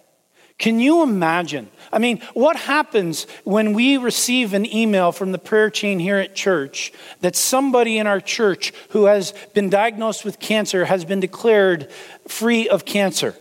Can 0.58 0.78
you 0.78 1.02
imagine? 1.02 1.70
I 1.90 1.98
mean, 1.98 2.20
what 2.34 2.56
happens 2.56 3.26
when 3.44 3.72
we 3.72 3.96
receive 3.96 4.52
an 4.52 4.70
email 4.70 5.10
from 5.10 5.32
the 5.32 5.38
prayer 5.38 5.70
chain 5.70 5.98
here 5.98 6.18
at 6.18 6.34
church 6.34 6.92
that 7.20 7.34
somebody 7.34 7.96
in 7.96 8.06
our 8.06 8.20
church 8.20 8.74
who 8.90 9.06
has 9.06 9.32
been 9.54 9.70
diagnosed 9.70 10.24
with 10.24 10.38
cancer 10.38 10.84
has 10.84 11.04
been 11.06 11.20
declared 11.20 11.90
free 12.28 12.68
of 12.68 12.84
cancer? 12.84 13.34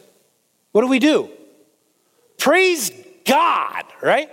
What 0.71 0.81
do 0.81 0.87
we 0.87 0.99
do? 0.99 1.29
Praise 2.37 2.91
God, 3.25 3.83
right? 4.01 4.29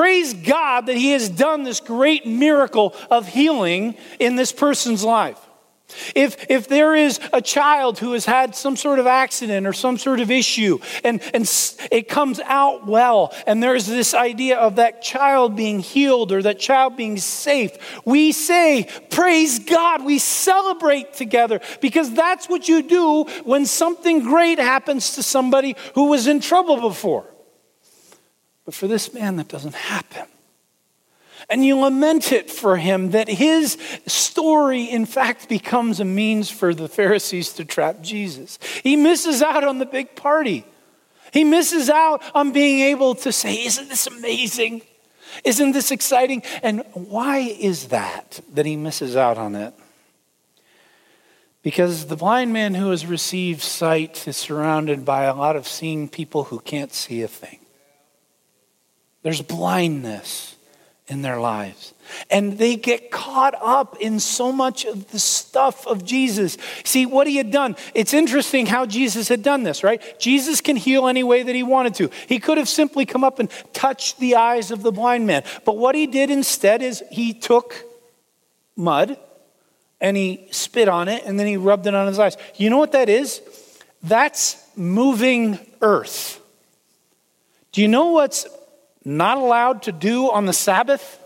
Praise 0.00 0.32
God 0.32 0.86
that 0.86 0.96
He 0.96 1.10
has 1.10 1.28
done 1.28 1.62
this 1.62 1.78
great 1.78 2.24
miracle 2.26 2.94
of 3.10 3.28
healing 3.28 3.96
in 4.18 4.34
this 4.34 4.50
person's 4.50 5.04
life. 5.04 5.38
If, 6.14 6.46
if 6.48 6.68
there 6.68 6.94
is 6.94 7.20
a 7.34 7.42
child 7.42 7.98
who 7.98 8.14
has 8.14 8.24
had 8.24 8.56
some 8.56 8.78
sort 8.78 8.98
of 8.98 9.06
accident 9.06 9.66
or 9.66 9.74
some 9.74 9.98
sort 9.98 10.20
of 10.20 10.30
issue 10.30 10.78
and, 11.04 11.20
and 11.34 11.44
it 11.92 12.08
comes 12.08 12.40
out 12.40 12.86
well, 12.86 13.34
and 13.46 13.62
there's 13.62 13.86
this 13.86 14.14
idea 14.14 14.56
of 14.56 14.76
that 14.76 15.02
child 15.02 15.54
being 15.54 15.80
healed 15.80 16.32
or 16.32 16.40
that 16.44 16.58
child 16.58 16.96
being 16.96 17.18
safe, 17.18 17.72
we 18.06 18.32
say, 18.32 18.88
Praise 19.10 19.58
God. 19.58 20.02
We 20.02 20.18
celebrate 20.18 21.12
together 21.12 21.60
because 21.82 22.10
that's 22.14 22.48
what 22.48 22.68
you 22.68 22.80
do 22.80 23.24
when 23.44 23.66
something 23.66 24.20
great 24.22 24.58
happens 24.58 25.16
to 25.16 25.22
somebody 25.22 25.76
who 25.94 26.08
was 26.08 26.26
in 26.26 26.40
trouble 26.40 26.80
before. 26.80 27.26
But 28.70 28.76
for 28.76 28.86
this 28.86 29.12
man, 29.12 29.34
that 29.34 29.48
doesn't 29.48 29.74
happen. 29.74 30.28
And 31.48 31.66
you 31.66 31.76
lament 31.76 32.30
it 32.30 32.48
for 32.48 32.76
him 32.76 33.10
that 33.10 33.26
his 33.26 33.76
story, 34.06 34.84
in 34.84 35.06
fact, 35.06 35.48
becomes 35.48 35.98
a 35.98 36.04
means 36.04 36.50
for 36.50 36.72
the 36.72 36.86
Pharisees 36.86 37.52
to 37.54 37.64
trap 37.64 38.00
Jesus. 38.00 38.60
He 38.84 38.94
misses 38.94 39.42
out 39.42 39.64
on 39.64 39.78
the 39.78 39.86
big 39.86 40.14
party. 40.14 40.64
He 41.32 41.42
misses 41.42 41.90
out 41.90 42.22
on 42.32 42.52
being 42.52 42.82
able 42.82 43.16
to 43.16 43.32
say, 43.32 43.64
Isn't 43.64 43.88
this 43.88 44.06
amazing? 44.06 44.82
Isn't 45.42 45.72
this 45.72 45.90
exciting? 45.90 46.44
And 46.62 46.84
why 46.92 47.38
is 47.38 47.88
that 47.88 48.40
that 48.52 48.66
he 48.66 48.76
misses 48.76 49.16
out 49.16 49.36
on 49.36 49.56
it? 49.56 49.74
Because 51.64 52.06
the 52.06 52.14
blind 52.14 52.52
man 52.52 52.74
who 52.74 52.90
has 52.90 53.04
received 53.04 53.62
sight 53.62 54.28
is 54.28 54.36
surrounded 54.36 55.04
by 55.04 55.24
a 55.24 55.34
lot 55.34 55.56
of 55.56 55.66
seeing 55.66 56.08
people 56.08 56.44
who 56.44 56.60
can't 56.60 56.92
see 56.92 57.22
a 57.22 57.26
thing. 57.28 57.59
There's 59.22 59.42
blindness 59.42 60.56
in 61.10 61.22
their 61.22 61.40
lives. 61.40 61.92
And 62.30 62.56
they 62.56 62.76
get 62.76 63.10
caught 63.10 63.54
up 63.60 63.96
in 64.00 64.20
so 64.20 64.52
much 64.52 64.84
of 64.84 65.10
the 65.10 65.18
stuff 65.18 65.86
of 65.86 66.04
Jesus. 66.04 66.56
See, 66.84 67.04
what 67.04 67.26
he 67.26 67.36
had 67.36 67.50
done, 67.50 67.76
it's 67.94 68.14
interesting 68.14 68.66
how 68.66 68.86
Jesus 68.86 69.28
had 69.28 69.42
done 69.42 69.64
this, 69.64 69.82
right? 69.82 70.00
Jesus 70.20 70.60
can 70.60 70.76
heal 70.76 71.08
any 71.08 71.24
way 71.24 71.42
that 71.42 71.54
he 71.54 71.62
wanted 71.62 71.94
to. 71.96 72.10
He 72.28 72.38
could 72.38 72.58
have 72.58 72.68
simply 72.68 73.06
come 73.06 73.24
up 73.24 73.40
and 73.40 73.50
touched 73.72 74.20
the 74.20 74.36
eyes 74.36 74.70
of 74.70 74.82
the 74.82 74.92
blind 74.92 75.26
man. 75.26 75.42
But 75.64 75.76
what 75.76 75.94
he 75.94 76.06
did 76.06 76.30
instead 76.30 76.80
is 76.80 77.02
he 77.10 77.34
took 77.34 77.74
mud 78.76 79.18
and 80.00 80.16
he 80.16 80.46
spit 80.52 80.88
on 80.88 81.08
it 81.08 81.24
and 81.26 81.38
then 81.38 81.46
he 81.46 81.56
rubbed 81.56 81.86
it 81.86 81.94
on 81.94 82.06
his 82.06 82.18
eyes. 82.18 82.36
You 82.56 82.70
know 82.70 82.78
what 82.78 82.92
that 82.92 83.08
is? 83.08 83.42
That's 84.02 84.64
moving 84.76 85.58
earth. 85.80 86.40
Do 87.72 87.82
you 87.82 87.88
know 87.88 88.12
what's 88.12 88.46
not 89.04 89.38
allowed 89.38 89.82
to 89.82 89.92
do 89.92 90.30
on 90.30 90.46
the 90.46 90.52
Sabbath? 90.52 91.18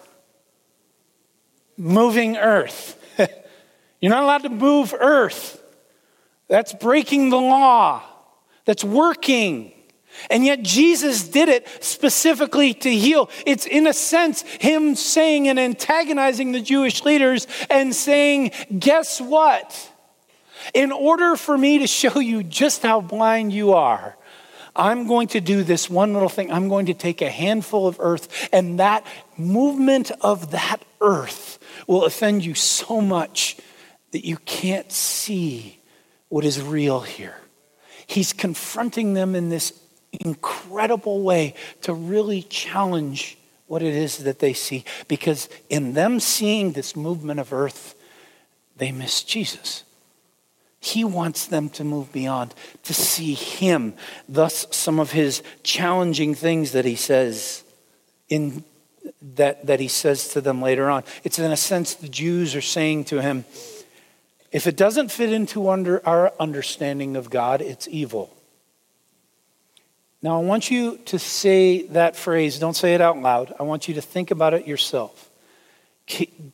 Moving 1.77 2.37
earth. 2.37 3.01
You're 4.01 4.11
not 4.11 4.23
allowed 4.23 4.43
to 4.43 4.51
move 4.51 4.95
earth. 4.99 5.61
That's 6.49 6.73
breaking 6.73 7.31
the 7.31 7.41
law. 7.41 8.03
That's 8.65 8.85
working. 8.85 9.73
And 10.31 10.45
yet 10.45 10.63
Jesus 10.63 11.27
did 11.29 11.49
it 11.49 11.67
specifically 11.83 12.75
to 12.75 12.91
heal. 12.91 13.31
It's 13.47 13.67
in 13.67 13.87
a 13.87 13.93
sense 13.93 14.43
him 14.43 14.95
saying 14.95 15.49
and 15.49 15.59
antagonizing 15.59 16.53
the 16.53 16.61
Jewish 16.61 17.03
leaders 17.03 17.47
and 17.69 17.95
saying, 17.95 18.53
guess 18.79 19.21
what? 19.21 19.91
In 20.73 20.93
order 20.93 21.37
for 21.37 21.59
me 21.59 21.79
to 21.79 21.87
show 21.87 22.21
you 22.21 22.43
just 22.43 22.83
how 22.83 23.01
blind 23.01 23.53
you 23.53 23.73
are, 23.73 24.17
I'm 24.77 25.07
going 25.07 25.29
to 25.29 25.41
do 25.41 25.63
this 25.63 25.89
one 25.89 26.13
little 26.13 26.29
thing. 26.29 26.51
I'm 26.51 26.69
going 26.69 26.87
to 26.87 26.95
take 26.95 27.23
a 27.23 27.31
handful 27.31 27.87
of 27.87 27.97
earth, 28.01 28.49
and 28.53 28.81
that 28.81 29.07
movement 29.37 30.11
of 30.21 30.51
that 30.51 30.85
earth 31.01 31.59
will 31.87 32.05
offend 32.05 32.45
you 32.45 32.55
so 32.55 33.01
much 33.01 33.57
that 34.13 34.25
you 34.25 34.37
can't 34.39 34.91
see 34.91 35.79
what 36.29 36.45
is 36.45 36.61
real 36.61 37.01
here. 37.01 37.37
He's 38.07 38.33
confronting 38.33 39.15
them 39.15 39.35
in 39.35 39.49
this 39.49 39.79
incredible 40.13 41.23
way 41.23 41.55
to 41.83 41.93
really 41.93 42.43
challenge 42.43 43.39
what 43.67 43.83
it 43.83 43.95
is 43.95 44.19
that 44.19 44.39
they 44.39 44.53
see. 44.53 44.85
Because 45.09 45.49
in 45.69 45.95
them 45.95 46.21
seeing 46.21 46.73
this 46.73 46.95
movement 46.95 47.41
of 47.41 47.53
earth, 47.53 47.95
they 48.77 48.93
miss 48.93 49.23
Jesus. 49.23 49.85
He 50.85 51.03
wants 51.03 51.47
them 51.47 51.71
to 51.71 51.83
move 51.83 52.13
beyond, 52.13 52.55
to 52.83 52.93
see 52.93 53.33
Him. 53.33 53.95
Thus, 54.29 54.67
some 54.71 55.01
of 55.01 55.13
His 55.13 55.43
challenging 55.63 56.35
things 56.35 56.73
that 56.73 56.85
He 56.85 56.95
says 56.95 57.65
in 58.29 58.65
that, 59.37 59.67
that 59.67 59.81
He 59.81 59.89
says 59.89 60.29
to 60.29 60.43
them 60.43 60.61
later 60.61 60.91
on. 60.91 61.03
It's 61.25 61.39
in 61.39 61.51
a 61.51 61.57
sense 61.57 61.95
the 61.95 62.07
Jews 62.07 62.55
are 62.55 62.61
saying 62.61 63.05
to 63.07 63.23
Him, 63.23 63.47
if 64.53 64.67
it 64.67 64.77
doesn't 64.77 65.11
fit 65.11 65.33
into 65.33 65.71
under 65.71 66.07
our 66.07 66.35
understanding 66.39 67.17
of 67.17 67.31
God, 67.31 67.63
it's 67.63 67.89
evil. 67.89 68.37
Now, 70.21 70.39
I 70.39 70.45
want 70.45 70.71
you 70.71 70.99
to 71.07 71.19
say 71.19 71.87
that 71.89 72.15
phrase. 72.15 72.59
Don't 72.59 72.77
say 72.77 72.95
it 72.95 73.01
out 73.01 73.17
loud. 73.17 73.55
I 73.59 73.63
want 73.63 73.89
you 73.89 73.95
to 73.95 74.03
think 74.03 74.31
about 74.31 74.53
it 74.53 74.67
yourself. 74.67 75.31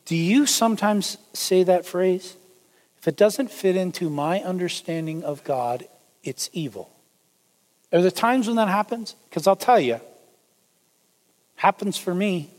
Do 0.05 0.15
you 0.15 0.45
sometimes 0.45 1.17
say 1.33 1.63
that 1.63 1.85
phrase? 1.85 2.37
If 3.01 3.07
it 3.07 3.17
doesn't 3.17 3.49
fit 3.49 3.75
into 3.75 4.11
my 4.11 4.41
understanding 4.41 5.23
of 5.23 5.43
God, 5.43 5.87
it's 6.23 6.51
evil. 6.53 6.91
Are 7.91 7.99
there 7.99 8.11
times 8.11 8.45
when 8.45 8.57
that 8.57 8.67
happens? 8.67 9.15
Because 9.27 9.47
I'll 9.47 9.55
tell 9.55 9.79
you, 9.79 9.99
happens 11.55 11.97
for 11.97 12.13
me. 12.13 12.51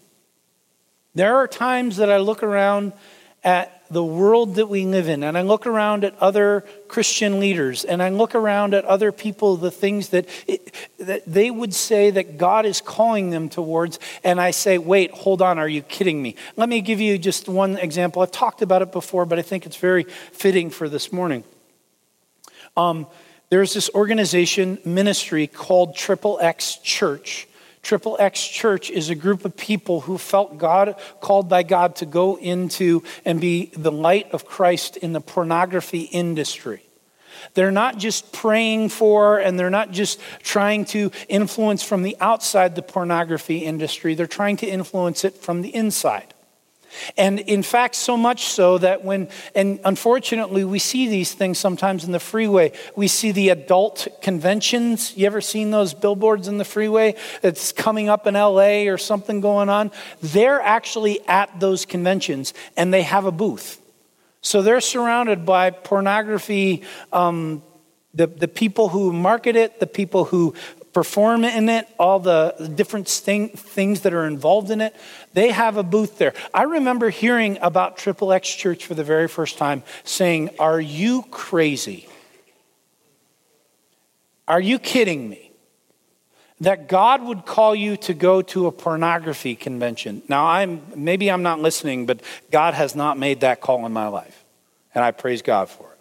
There 1.14 1.36
are 1.36 1.46
times 1.46 1.98
that 1.98 2.10
I 2.10 2.16
look 2.16 2.42
around 2.42 2.92
at 3.44 3.81
the 3.92 4.04
world 4.04 4.54
that 4.54 4.68
we 4.68 4.84
live 4.86 5.08
in, 5.08 5.22
and 5.22 5.36
I 5.36 5.42
look 5.42 5.66
around 5.66 6.04
at 6.04 6.18
other 6.18 6.64
Christian 6.88 7.40
leaders, 7.40 7.84
and 7.84 8.02
I 8.02 8.08
look 8.08 8.34
around 8.34 8.74
at 8.74 8.84
other 8.84 9.12
people, 9.12 9.56
the 9.56 9.70
things 9.70 10.08
that, 10.08 10.26
it, 10.46 10.74
that 10.98 11.22
they 11.26 11.50
would 11.50 11.74
say 11.74 12.10
that 12.10 12.38
God 12.38 12.66
is 12.66 12.80
calling 12.80 13.30
them 13.30 13.48
towards, 13.48 13.98
and 14.24 14.40
I 14.40 14.50
say, 14.50 14.78
wait, 14.78 15.10
hold 15.10 15.42
on, 15.42 15.58
are 15.58 15.68
you 15.68 15.82
kidding 15.82 16.22
me? 16.22 16.36
Let 16.56 16.68
me 16.68 16.80
give 16.80 17.00
you 17.00 17.18
just 17.18 17.48
one 17.48 17.76
example. 17.76 18.22
I've 18.22 18.32
talked 18.32 18.62
about 18.62 18.82
it 18.82 18.92
before, 18.92 19.26
but 19.26 19.38
I 19.38 19.42
think 19.42 19.66
it's 19.66 19.76
very 19.76 20.04
fitting 20.04 20.70
for 20.70 20.88
this 20.88 21.12
morning. 21.12 21.44
Um, 22.76 23.06
there's 23.50 23.74
this 23.74 23.90
organization, 23.94 24.78
ministry 24.84 25.46
called 25.46 25.94
Triple 25.94 26.38
X 26.40 26.76
Church 26.76 27.46
Triple 27.82 28.16
X 28.18 28.46
Church 28.46 28.90
is 28.90 29.10
a 29.10 29.14
group 29.14 29.44
of 29.44 29.56
people 29.56 30.02
who 30.02 30.16
felt 30.16 30.56
God 30.56 30.94
called 31.20 31.48
by 31.48 31.62
God 31.64 31.96
to 31.96 32.06
go 32.06 32.36
into 32.36 33.02
and 33.24 33.40
be 33.40 33.66
the 33.76 33.92
light 33.92 34.30
of 34.32 34.46
Christ 34.46 34.96
in 34.96 35.12
the 35.12 35.20
pornography 35.20 36.02
industry. 36.02 36.84
They're 37.54 37.72
not 37.72 37.98
just 37.98 38.32
praying 38.32 38.90
for 38.90 39.38
and 39.38 39.58
they're 39.58 39.70
not 39.70 39.90
just 39.90 40.20
trying 40.42 40.84
to 40.86 41.10
influence 41.28 41.82
from 41.82 42.02
the 42.02 42.16
outside 42.20 42.76
the 42.76 42.82
pornography 42.82 43.58
industry, 43.58 44.14
they're 44.14 44.26
trying 44.26 44.58
to 44.58 44.66
influence 44.66 45.24
it 45.24 45.34
from 45.34 45.62
the 45.62 45.74
inside. 45.74 46.34
And 47.16 47.40
in 47.40 47.62
fact, 47.62 47.94
so 47.94 48.16
much 48.16 48.44
so 48.46 48.78
that 48.78 49.04
when, 49.04 49.28
and 49.54 49.80
unfortunately, 49.84 50.64
we 50.64 50.78
see 50.78 51.08
these 51.08 51.32
things 51.32 51.58
sometimes 51.58 52.04
in 52.04 52.12
the 52.12 52.20
freeway. 52.20 52.72
We 52.96 53.08
see 53.08 53.32
the 53.32 53.50
adult 53.50 54.08
conventions. 54.20 55.16
You 55.16 55.26
ever 55.26 55.40
seen 55.40 55.70
those 55.70 55.94
billboards 55.94 56.48
in 56.48 56.58
the 56.58 56.64
freeway 56.64 57.14
that's 57.40 57.72
coming 57.72 58.08
up 58.08 58.26
in 58.26 58.34
LA 58.34 58.88
or 58.88 58.98
something 58.98 59.40
going 59.40 59.68
on? 59.68 59.90
They're 60.20 60.60
actually 60.60 61.26
at 61.28 61.60
those 61.60 61.84
conventions 61.84 62.54
and 62.76 62.92
they 62.92 63.02
have 63.02 63.24
a 63.24 63.32
booth. 63.32 63.80
So 64.40 64.62
they're 64.62 64.80
surrounded 64.80 65.46
by 65.46 65.70
pornography. 65.70 66.82
Um, 67.12 67.62
the, 68.14 68.26
the 68.26 68.48
people 68.48 68.88
who 68.88 69.12
market 69.12 69.56
it, 69.56 69.80
the 69.80 69.86
people 69.86 70.24
who 70.24 70.54
perform 70.92 71.44
in 71.44 71.68
it, 71.68 71.88
all 71.98 72.18
the 72.20 72.72
different 72.74 73.08
thing, 73.08 73.48
things 73.50 74.02
that 74.02 74.12
are 74.12 74.26
involved 74.26 74.70
in 74.70 74.80
it. 74.80 74.94
They 75.32 75.50
have 75.50 75.76
a 75.76 75.82
booth 75.82 76.18
there. 76.18 76.34
I 76.52 76.64
remember 76.64 77.10
hearing 77.10 77.58
about 77.62 77.96
Triple 77.96 78.32
X 78.32 78.54
Church 78.54 78.86
for 78.86 78.94
the 78.94 79.04
very 79.04 79.28
first 79.28 79.58
time 79.58 79.82
saying, 80.04 80.50
Are 80.58 80.80
you 80.80 81.22
crazy? 81.30 82.08
Are 84.46 84.60
you 84.60 84.78
kidding 84.78 85.28
me? 85.28 85.52
That 86.60 86.88
God 86.88 87.22
would 87.24 87.44
call 87.44 87.74
you 87.74 87.96
to 87.98 88.14
go 88.14 88.42
to 88.42 88.66
a 88.66 88.72
pornography 88.72 89.56
convention. 89.56 90.22
Now, 90.28 90.46
I'm, 90.46 90.82
maybe 90.94 91.30
I'm 91.30 91.42
not 91.42 91.58
listening, 91.60 92.06
but 92.06 92.20
God 92.50 92.74
has 92.74 92.94
not 92.94 93.18
made 93.18 93.40
that 93.40 93.60
call 93.60 93.84
in 93.84 93.92
my 93.92 94.06
life. 94.08 94.44
And 94.94 95.02
I 95.02 95.10
praise 95.10 95.42
God 95.42 95.68
for 95.70 95.90
it. 95.90 95.91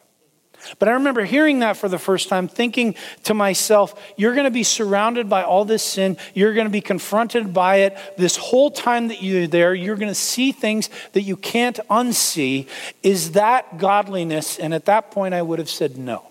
But 0.80 0.88
I 0.88 0.94
remember 0.94 1.24
hearing 1.24 1.60
that 1.60 1.78
for 1.78 1.90
the 1.90 2.00
first 2.00 2.30
time, 2.30 2.48
thinking 2.48 2.96
to 3.24 3.34
myself, 3.34 4.00
you're 4.18 4.34
going 4.34 4.46
to 4.46 4.52
be 4.52 4.64
surrounded 4.64 5.30
by 5.30 5.44
all 5.44 5.66
this 5.66 5.84
sin. 5.84 6.18
You're 6.34 6.54
going 6.54 6.68
to 6.68 6.72
be 6.72 6.82
confronted 6.82 7.54
by 7.54 7.78
it. 7.78 7.98
This 8.18 8.38
whole 8.38 8.72
time 8.72 9.08
that 9.10 9.22
you're 9.22 9.48
there, 9.48 9.74
you're 9.74 9.96
going 9.96 10.10
to 10.10 10.16
see 10.16 10.52
things 10.52 10.90
that 11.14 11.22
you 11.22 11.36
can't 11.36 11.80
unsee. 11.90 12.68
Is 13.04 13.32
that 13.32 13.78
godliness? 13.78 14.60
And 14.60 14.74
at 14.74 14.86
that 14.86 15.12
point, 15.12 15.34
I 15.34 15.42
would 15.42 15.60
have 15.60 15.70
said 15.70 15.98
no. 15.98 16.24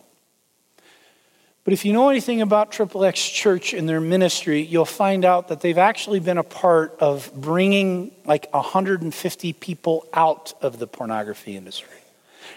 But 1.65 1.75
if 1.75 1.85
you 1.85 1.93
know 1.93 2.09
anything 2.09 2.41
about 2.41 2.73
Triple 2.73 3.05
X 3.05 3.29
Church 3.29 3.75
and 3.75 3.89
their 3.89 4.01
ministry, 4.01 4.61
you'll 4.63 4.85
find 4.87 5.25
out 5.25 5.49
that 5.49 5.61
they've 5.61 5.79
actually 5.79 6.19
been 6.19 6.39
a 6.39 6.43
part 6.43 6.97
of 7.01 7.31
bringing 7.35 8.13
like 8.25 8.53
150 8.53 9.53
people 9.53 10.07
out 10.13 10.55
of 10.63 10.79
the 10.79 10.87
pornography 10.87 11.57
industry. 11.57 12.00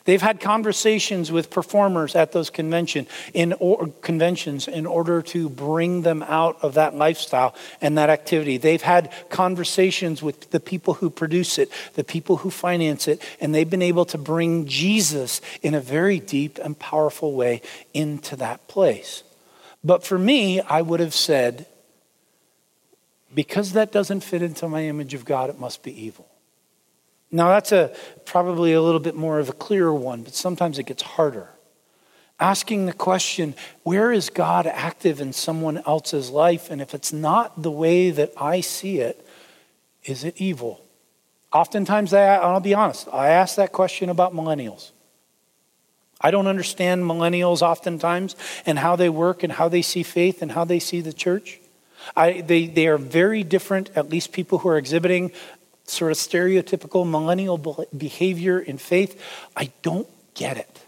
They've 0.06 0.22
had 0.22 0.40
conversations 0.40 1.32
with 1.32 1.50
performers 1.50 2.16
at 2.16 2.32
those 2.32 2.50
convention 2.50 3.08
in 3.34 3.54
or, 3.54 3.88
conventions 4.02 4.68
in 4.68 4.86
order 4.86 5.22
to 5.22 5.50
bring 5.50 6.02
them 6.02 6.24
out 6.24 6.58
of 6.62 6.76
that 6.76 6.96
lifestyle 6.96 7.56
and 7.82 7.98
that 7.98 8.10
activity. 8.10 8.58
They've 8.58 8.82
had 8.82 9.12
conversations 9.30 10.22
with 10.22 10.52
the 10.52 10.60
people 10.60 10.96
who 10.96 11.10
produce 11.10 11.58
it, 11.58 11.72
the 11.94 12.04
people 12.04 12.38
who 12.38 12.50
finance 12.50 13.08
it, 13.08 13.22
and 13.40 13.54
they've 13.54 13.70
been 13.70 13.82
able 13.82 14.06
to 14.06 14.18
bring 14.18 14.66
Jesus 14.66 15.42
in 15.62 15.74
a 15.74 15.82
very 15.82 16.20
deep 16.20 16.60
and 16.60 16.78
powerful 16.78 17.34
way 17.34 17.62
into 17.94 18.36
that 18.38 18.68
place. 18.68 19.24
But 19.84 20.06
for 20.06 20.18
me, 20.18 20.62
I 20.62 20.82
would 20.82 21.00
have 21.00 21.14
said, 21.14 21.66
because 23.34 23.74
that 23.74 23.92
doesn't 23.92 24.22
fit 24.22 24.42
into 24.42 24.68
my 24.70 24.84
image 24.84 25.14
of 25.14 25.26
God, 25.26 25.50
it 25.50 25.60
must 25.60 25.84
be 25.84 26.06
evil. 26.06 26.28
Now, 27.34 27.50
that's 27.50 27.72
a, 27.72 27.92
probably 28.26 28.74
a 28.74 28.82
little 28.82 29.00
bit 29.00 29.16
more 29.16 29.40
of 29.40 29.50
a 29.50 29.54
clearer 29.54 29.94
one, 29.94 30.22
but 30.22 30.36
sometimes 30.36 30.78
it 30.78 30.86
gets 30.86 31.02
harder. 31.02 31.50
Asking 32.40 32.86
the 32.86 32.94
question, 32.94 33.56
where 33.82 34.12
is 34.12 34.30
God 34.30 34.68
active 34.68 35.20
in 35.20 35.34
someone 35.34 35.82
else's 35.88 36.30
life? 36.30 36.70
And 36.70 36.80
if 36.80 36.94
it's 36.94 37.12
not 37.12 37.64
the 37.64 37.72
way 37.72 38.12
that 38.12 38.34
I 38.38 38.62
see 38.62 39.00
it, 39.00 39.26
is 40.04 40.24
it 40.24 40.40
evil? 40.40 40.86
Oftentimes, 41.52 42.14
I, 42.14 42.36
I'll 42.36 42.60
be 42.60 42.76
honest, 42.76 43.08
I 43.12 43.30
ask 43.30 43.56
that 43.56 43.72
question 43.72 44.10
about 44.10 44.34
millennials. 44.34 44.92
I 46.22 46.30
don't 46.30 46.48
understand 46.48 47.04
millennials 47.04 47.64
oftentimes 47.64 48.36
and 48.64 48.78
how 48.78 48.96
they 48.96 49.10
work 49.10 49.42
and 49.42 49.52
how 49.52 49.70
they 49.70 49.82
see 49.82 50.04
faith 50.04 50.44
and 50.44 50.52
how 50.52 50.66
they 50.66 50.80
see 50.80 51.02
the 51.02 51.14
church. 51.14 51.60
I, 52.16 52.42
they, 52.42 52.68
they 52.68 52.86
are 52.88 52.98
very 53.00 53.44
different, 53.44 53.90
at 53.96 54.10
least 54.10 54.34
people 54.34 54.60
who 54.60 54.70
are 54.70 54.78
exhibiting 54.78 55.32
sort 55.86 56.12
of 56.12 56.18
stereotypical 56.18 57.10
millennial 57.10 57.58
behavior 57.96 58.60
in 58.60 58.78
faith. 58.78 59.22
I 59.56 59.72
don't 59.82 60.08
get 60.34 60.58
it. 60.58 60.80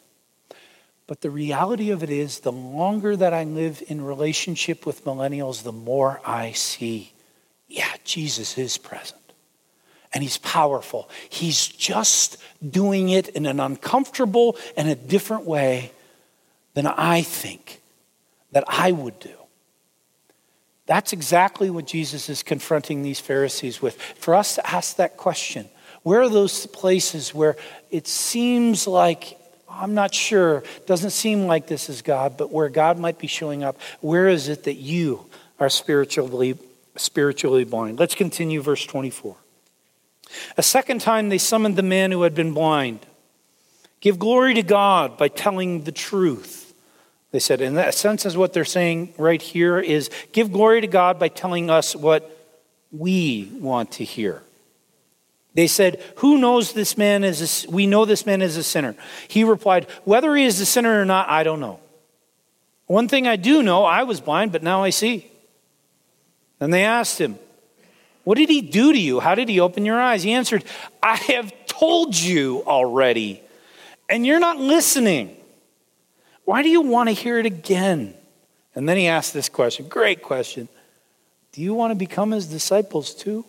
But 1.08 1.22
the 1.22 1.30
reality 1.30 1.92
of 1.92 2.02
it 2.02 2.10
is, 2.10 2.40
the 2.40 2.52
longer 2.52 3.16
that 3.16 3.34
I 3.34 3.44
live 3.44 3.84
in 3.88 4.02
relationship 4.02 4.86
with 4.86 5.06
millennials, 5.06 5.62
the 5.64 5.72
more 5.72 6.20
I 6.26 6.54
see, 6.54 7.14
yeah, 7.68 7.94
Jesus 8.04 8.58
is 8.58 8.78
present. 8.78 9.22
and 10.16 10.24
he's 10.24 10.38
powerful. 10.38 11.10
He's 11.30 11.68
just 11.68 12.38
doing 12.68 13.10
it 13.10 13.28
in 13.28 13.46
an 13.46 13.60
uncomfortable 13.60 14.58
and 14.78 14.88
a 14.88 14.96
different 14.96 15.44
way 15.46 15.92
than 16.74 16.88
I 16.88 17.22
think 17.22 17.82
that 18.54 18.64
I 18.66 18.94
would 18.94 19.20
do. 19.20 19.36
That's 20.86 21.14
exactly 21.14 21.70
what 21.70 21.88
Jesus 21.88 22.30
is 22.30 22.44
confronting 22.44 23.02
these 23.02 23.20
Pharisees 23.20 23.82
with. 23.82 24.00
For 24.00 24.36
us 24.36 24.56
to 24.56 24.70
ask 24.70 24.98
that 24.98 25.18
question, 25.18 25.68
where 26.04 26.22
are 26.22 26.30
those 26.30 26.68
places 26.68 27.34
where 27.34 27.56
it 27.90 28.08
seems 28.08 28.86
like, 28.86 29.40
I'm 29.68 29.96
not 29.96 30.14
sure, 30.14 30.64
doesn't 30.86 31.10
seem 31.10 31.48
like 31.48 31.66
this 31.66 31.90
is 31.90 32.04
God, 32.04 32.38
but 32.38 32.52
where 32.52 32.70
God 32.70 33.00
might 33.00 33.18
be 33.18 33.28
showing 33.28 33.64
up, 33.64 33.80
where 34.02 34.28
is 34.28 34.48
it 34.48 34.66
that 34.66 34.76
you 34.76 35.26
are 35.60 35.70
spiritually, 35.70 36.58
spiritually 36.96 37.64
blind? 37.64 38.00
Let's 38.00 38.14
continue 38.14 38.62
verse 38.62 38.86
24. 38.86 39.36
A 40.58 40.64
second 40.64 41.02
time 41.02 41.30
they 41.30 41.38
summoned 41.40 41.76
the 41.76 41.84
man 41.84 42.12
who 42.12 42.22
had 42.22 42.36
been 42.36 42.54
blind. 42.54 43.00
Give 44.02 44.20
glory 44.20 44.54
to 44.54 44.64
God 44.64 45.18
by 45.18 45.30
telling 45.30 45.84
the 45.84 45.92
truth. 45.92 46.65
They 47.36 47.40
said, 47.40 47.60
in 47.60 47.74
that 47.74 47.94
sense, 47.94 48.26
is 48.26 48.38
what 48.38 48.54
they're 48.54 48.64
saying 48.64 49.14
right 49.18 49.42
here 49.42 49.78
is 49.78 50.10
give 50.32 50.54
glory 50.54 50.80
to 50.80 50.88
God 50.88 51.20
by 51.20 51.28
telling 51.28 51.70
us 51.70 51.94
what 51.94 52.32
we 52.94 53.52
want 53.56 53.92
to 53.92 54.06
hear. 54.06 54.42
They 55.54 55.68
said, 55.68 56.02
Who 56.20 56.38
knows 56.38 56.72
this 56.72 56.98
man 56.98 57.26
is 57.26 57.66
a, 57.66 57.70
we 57.70 57.88
know 57.88 58.06
this 58.06 58.26
man 58.26 58.42
is 58.42 58.56
a 58.56 58.64
sinner. 58.64 58.96
He 59.28 59.44
replied, 59.44 59.88
Whether 60.06 60.34
he 60.34 60.46
is 60.46 60.62
a 60.62 60.66
sinner 60.66 61.02
or 61.02 61.04
not, 61.04 61.28
I 61.28 61.44
don't 61.44 61.60
know. 61.60 61.82
One 62.88 63.10
thing 63.10 63.28
I 63.28 63.36
do 63.36 63.62
know, 63.62 63.84
I 63.84 64.04
was 64.04 64.22
blind, 64.22 64.54
but 64.54 64.64
now 64.64 64.82
I 64.82 64.92
see. 64.92 65.30
And 66.62 66.74
they 66.74 66.86
asked 66.86 67.20
him, 67.20 67.38
What 68.24 68.38
did 68.38 68.48
he 68.48 68.62
do 68.62 68.94
to 68.94 68.98
you? 68.98 69.20
How 69.20 69.36
did 69.36 69.50
he 69.50 69.60
open 69.60 69.84
your 69.84 70.00
eyes? 70.00 70.24
He 70.24 70.32
answered, 70.32 70.64
I 71.04 71.18
have 71.18 71.52
told 71.68 72.16
you 72.16 72.64
already, 72.66 73.42
and 74.10 74.26
you're 74.26 74.40
not 74.40 74.56
listening. 74.56 75.35
Why 76.46 76.64
do 76.64 76.70
you 76.70 76.82
want 76.82 77.10
to 77.10 77.14
hear 77.14 77.38
it 77.40 77.46
again? 77.46 78.14
And 78.76 78.88
then 78.88 78.98
he 78.98 79.08
asked 79.08 79.34
this 79.34 79.50
question 79.50 79.88
great 79.88 80.22
question. 80.22 80.70
Do 81.52 81.62
you 81.62 81.74
want 81.74 81.92
to 81.92 81.96
become 81.96 82.32
his 82.32 82.48
disciples 82.48 83.14
too? 83.14 83.46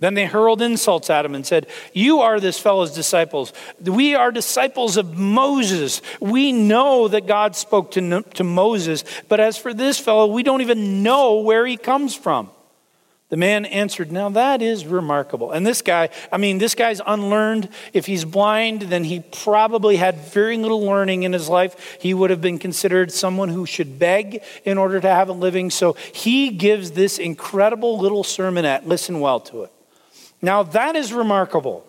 Then 0.00 0.14
they 0.14 0.26
hurled 0.26 0.60
insults 0.60 1.08
at 1.08 1.24
him 1.24 1.34
and 1.34 1.46
said, 1.46 1.66
You 1.94 2.20
are 2.20 2.38
this 2.38 2.58
fellow's 2.58 2.92
disciples. 2.92 3.52
We 3.80 4.14
are 4.14 4.30
disciples 4.30 4.96
of 4.96 5.16
Moses. 5.16 6.02
We 6.20 6.52
know 6.52 7.08
that 7.08 7.26
God 7.26 7.56
spoke 7.56 7.92
to, 7.92 8.22
to 8.22 8.44
Moses, 8.44 9.04
but 9.28 9.40
as 9.40 9.56
for 9.56 9.72
this 9.72 9.98
fellow, 9.98 10.26
we 10.26 10.42
don't 10.42 10.60
even 10.60 11.02
know 11.02 11.40
where 11.40 11.64
he 11.64 11.76
comes 11.76 12.14
from. 12.14 12.50
The 13.34 13.38
man 13.38 13.64
answered, 13.64 14.12
Now 14.12 14.28
that 14.28 14.62
is 14.62 14.86
remarkable. 14.86 15.50
And 15.50 15.66
this 15.66 15.82
guy, 15.82 16.10
I 16.30 16.36
mean, 16.36 16.58
this 16.58 16.76
guy's 16.76 17.00
unlearned. 17.04 17.68
If 17.92 18.06
he's 18.06 18.24
blind, 18.24 18.82
then 18.82 19.02
he 19.02 19.24
probably 19.42 19.96
had 19.96 20.18
very 20.18 20.56
little 20.56 20.82
learning 20.82 21.24
in 21.24 21.32
his 21.32 21.48
life. 21.48 21.98
He 22.00 22.14
would 22.14 22.30
have 22.30 22.40
been 22.40 22.60
considered 22.60 23.10
someone 23.10 23.48
who 23.48 23.66
should 23.66 23.98
beg 23.98 24.44
in 24.64 24.78
order 24.78 25.00
to 25.00 25.08
have 25.08 25.28
a 25.28 25.32
living. 25.32 25.70
So 25.70 25.94
he 26.12 26.50
gives 26.50 26.92
this 26.92 27.18
incredible 27.18 27.98
little 27.98 28.22
sermonette. 28.22 28.86
Listen 28.86 29.18
well 29.18 29.40
to 29.40 29.64
it. 29.64 29.72
Now 30.40 30.62
that 30.62 30.94
is 30.94 31.12
remarkable. 31.12 31.84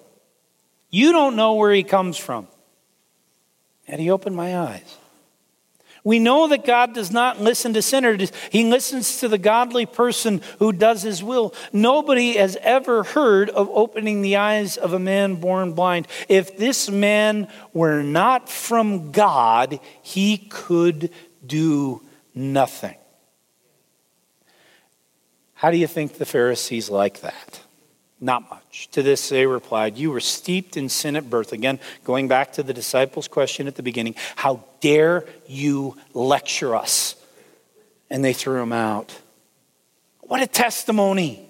You 0.89 1.11
don't 1.11 1.35
know 1.35 1.53
where 1.53 1.71
he 1.71 1.83
comes 1.83 2.17
from. 2.17 2.47
And 3.87 4.01
he 4.01 4.09
opened 4.09 4.35
my 4.35 4.57
eyes. 4.57 4.97
We 6.05 6.19
know 6.19 6.47
that 6.47 6.63
God 6.65 6.93
does 6.93 7.11
not 7.11 7.41
listen 7.41 7.73
to 7.73 7.81
sinners. 7.81 8.31
He 8.51 8.63
listens 8.63 9.19
to 9.19 9.27
the 9.27 9.39
godly 9.39 9.87
person 9.87 10.41
who 10.59 10.71
does 10.71 11.01
his 11.01 11.23
will. 11.23 11.53
Nobody 11.73 12.33
has 12.33 12.55
ever 12.61 13.01
heard 13.03 13.49
of 13.49 13.69
opening 13.73 14.21
the 14.21 14.35
eyes 14.35 14.77
of 14.77 14.93
a 14.93 14.99
man 14.99 15.35
born 15.35 15.73
blind. 15.73 16.07
If 16.29 16.57
this 16.57 16.91
man 16.91 17.47
were 17.73 18.03
not 18.03 18.49
from 18.49 19.11
God, 19.11 19.79
he 20.03 20.37
could 20.37 21.09
do 21.43 22.03
nothing. 22.35 22.95
How 25.55 25.71
do 25.71 25.77
you 25.77 25.87
think 25.87 26.19
the 26.19 26.25
Pharisees 26.25 26.91
like 26.91 27.21
that? 27.21 27.64
Not 28.21 28.49
much. 28.49 28.89
To 28.91 29.03
this 29.03 29.29
they 29.29 29.45
replied, 29.45 29.97
You 29.97 30.11
were 30.11 30.19
steeped 30.19 30.77
in 30.77 30.89
sin 30.89 31.15
at 31.15 31.29
birth. 31.29 31.51
Again, 31.51 31.79
going 32.03 32.27
back 32.27 32.53
to 32.53 32.63
the 32.63 32.73
disciples' 32.73 33.27
question 33.27 33.67
at 33.67 33.75
the 33.75 33.83
beginning, 33.83 34.15
How 34.35 34.63
dare 34.79 35.25
you 35.47 35.97
lecture 36.13 36.75
us? 36.75 37.15
And 38.09 38.23
they 38.23 38.33
threw 38.33 38.61
him 38.61 38.71
out. 38.71 39.19
What 40.21 40.41
a 40.41 40.47
testimony. 40.47 41.41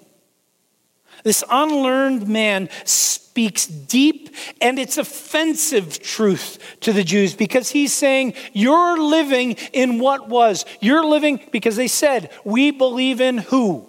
This 1.24 1.44
unlearned 1.50 2.28
man 2.28 2.70
speaks 2.84 3.66
deep 3.66 4.36
and 4.62 4.78
it's 4.78 4.98
offensive 4.98 6.02
truth 6.02 6.60
to 6.82 6.94
the 6.94 7.04
Jews 7.04 7.34
because 7.34 7.70
he's 7.70 7.94
saying, 7.94 8.34
You're 8.54 8.98
living 8.98 9.54
in 9.74 10.00
what 10.00 10.30
was. 10.30 10.66
You're 10.82 11.06
living 11.06 11.40
because 11.52 11.76
they 11.76 11.88
said, 11.88 12.32
We 12.44 12.72
believe 12.72 13.22
in 13.22 13.38
who? 13.38 13.88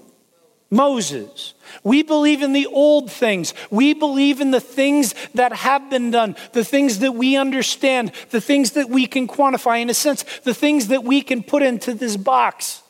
Moses. 0.70 1.54
We 1.84 2.02
believe 2.02 2.42
in 2.42 2.52
the 2.52 2.66
old 2.66 3.10
things. 3.10 3.54
We 3.70 3.94
believe 3.94 4.40
in 4.40 4.50
the 4.50 4.60
things 4.60 5.14
that 5.34 5.52
have 5.52 5.88
been 5.90 6.10
done, 6.10 6.36
the 6.52 6.64
things 6.64 7.00
that 7.00 7.12
we 7.12 7.36
understand, 7.36 8.12
the 8.30 8.40
things 8.40 8.72
that 8.72 8.88
we 8.88 9.06
can 9.06 9.28
quantify, 9.28 9.80
in 9.80 9.90
a 9.90 9.94
sense, 9.94 10.24
the 10.40 10.54
things 10.54 10.88
that 10.88 11.04
we 11.04 11.22
can 11.22 11.42
put 11.42 11.62
into 11.62 11.94
this 11.94 12.16
box. 12.16 12.82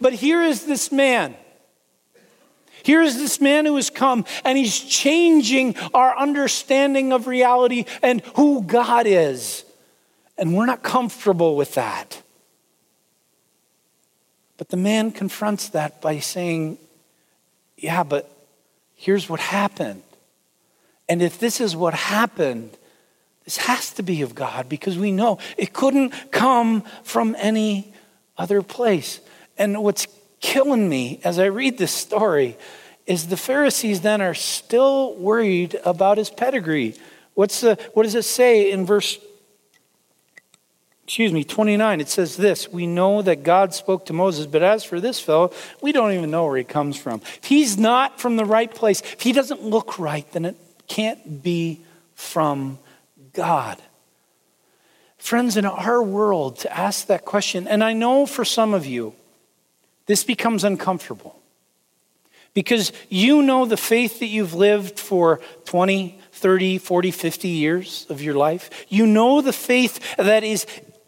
But 0.00 0.12
here 0.12 0.42
is 0.42 0.66
this 0.66 0.92
man. 0.92 1.34
Here 2.82 3.02
is 3.02 3.18
this 3.18 3.40
man 3.40 3.66
who 3.66 3.74
has 3.74 3.90
come 3.90 4.24
and 4.44 4.56
he's 4.56 4.78
changing 4.78 5.76
our 5.92 6.16
understanding 6.16 7.12
of 7.12 7.26
reality 7.26 7.84
and 8.00 8.22
who 8.36 8.62
God 8.62 9.06
is. 9.08 9.64
And 10.38 10.56
we're 10.56 10.66
not 10.66 10.84
comfortable 10.84 11.56
with 11.56 11.74
that. 11.74 12.22
But 14.56 14.68
the 14.68 14.76
man 14.76 15.10
confronts 15.10 15.70
that 15.70 16.00
by 16.00 16.20
saying, 16.20 16.78
yeah, 17.76 18.02
but 18.02 18.30
here's 18.94 19.28
what 19.28 19.40
happened. 19.40 20.02
And 21.08 21.22
if 21.22 21.38
this 21.38 21.60
is 21.60 21.76
what 21.76 21.94
happened, 21.94 22.76
this 23.44 23.58
has 23.58 23.92
to 23.92 24.02
be 24.02 24.22
of 24.22 24.34
God 24.34 24.68
because 24.68 24.98
we 24.98 25.12
know 25.12 25.38
it 25.56 25.72
couldn't 25.72 26.12
come 26.32 26.82
from 27.04 27.36
any 27.38 27.92
other 28.36 28.62
place. 28.62 29.20
And 29.56 29.82
what's 29.82 30.06
killing 30.40 30.88
me 30.88 31.20
as 31.22 31.38
I 31.38 31.46
read 31.46 31.78
this 31.78 31.92
story 31.92 32.56
is 33.06 33.28
the 33.28 33.36
Pharisees 33.36 34.00
then 34.00 34.20
are 34.20 34.34
still 34.34 35.14
worried 35.14 35.78
about 35.84 36.18
his 36.18 36.28
pedigree. 36.28 36.96
What's 37.34 37.60
the, 37.60 37.78
what 37.94 38.02
does 38.02 38.16
it 38.16 38.24
say 38.24 38.72
in 38.72 38.84
verse 38.84 39.18
excuse 41.06 41.32
me, 41.32 41.44
29, 41.44 42.00
it 42.00 42.08
says 42.08 42.36
this 42.36 42.68
We 42.68 42.88
know 42.88 43.22
that 43.22 43.44
God 43.44 43.72
spoke 43.72 44.06
to 44.06 44.12
Moses, 44.12 44.46
but 44.46 44.62
as 44.62 44.82
for 44.82 45.00
this 45.00 45.20
fellow, 45.20 45.52
we 45.80 45.92
don't 45.92 46.12
even 46.12 46.32
know 46.32 46.46
where 46.46 46.56
he 46.56 46.64
comes 46.64 46.96
from. 46.96 47.22
If 47.22 47.44
he's 47.44 47.78
not 47.78 48.20
from 48.20 48.36
the 48.36 48.44
right 48.44 48.72
place, 48.72 49.00
if 49.02 49.22
he 49.22 49.32
doesn't 49.32 49.62
look 49.62 50.00
right, 50.00 50.30
then 50.32 50.44
it 50.44 50.56
can't 50.88 51.44
be 51.44 51.80
from 52.16 52.80
God. 53.32 53.80
Friends, 55.16 55.56
in 55.56 55.64
our 55.64 56.02
world, 56.02 56.58
to 56.60 56.76
ask 56.76 57.06
that 57.06 57.24
question, 57.24 57.68
and 57.68 57.84
I 57.84 57.92
know 57.92 58.26
for 58.26 58.44
some 58.44 58.74
of 58.74 58.84
you, 58.84 59.14
this 60.06 60.24
becomes 60.24 60.64
uncomfortable 60.64 61.40
because 62.56 62.90
you 63.10 63.42
know 63.42 63.66
the 63.66 63.76
faith 63.76 64.18
that 64.20 64.26
you've 64.26 64.54
lived 64.54 64.98
for 64.98 65.40
20, 65.66 66.18
30, 66.32 66.78
40, 66.78 67.10
50 67.10 67.48
years 67.48 68.06
of 68.08 68.22
your 68.22 68.34
life. 68.34 68.86
You 68.88 69.06
know 69.06 69.42
the 69.42 69.52
faith 69.52 70.16
that 70.16 70.42
is 70.42 70.66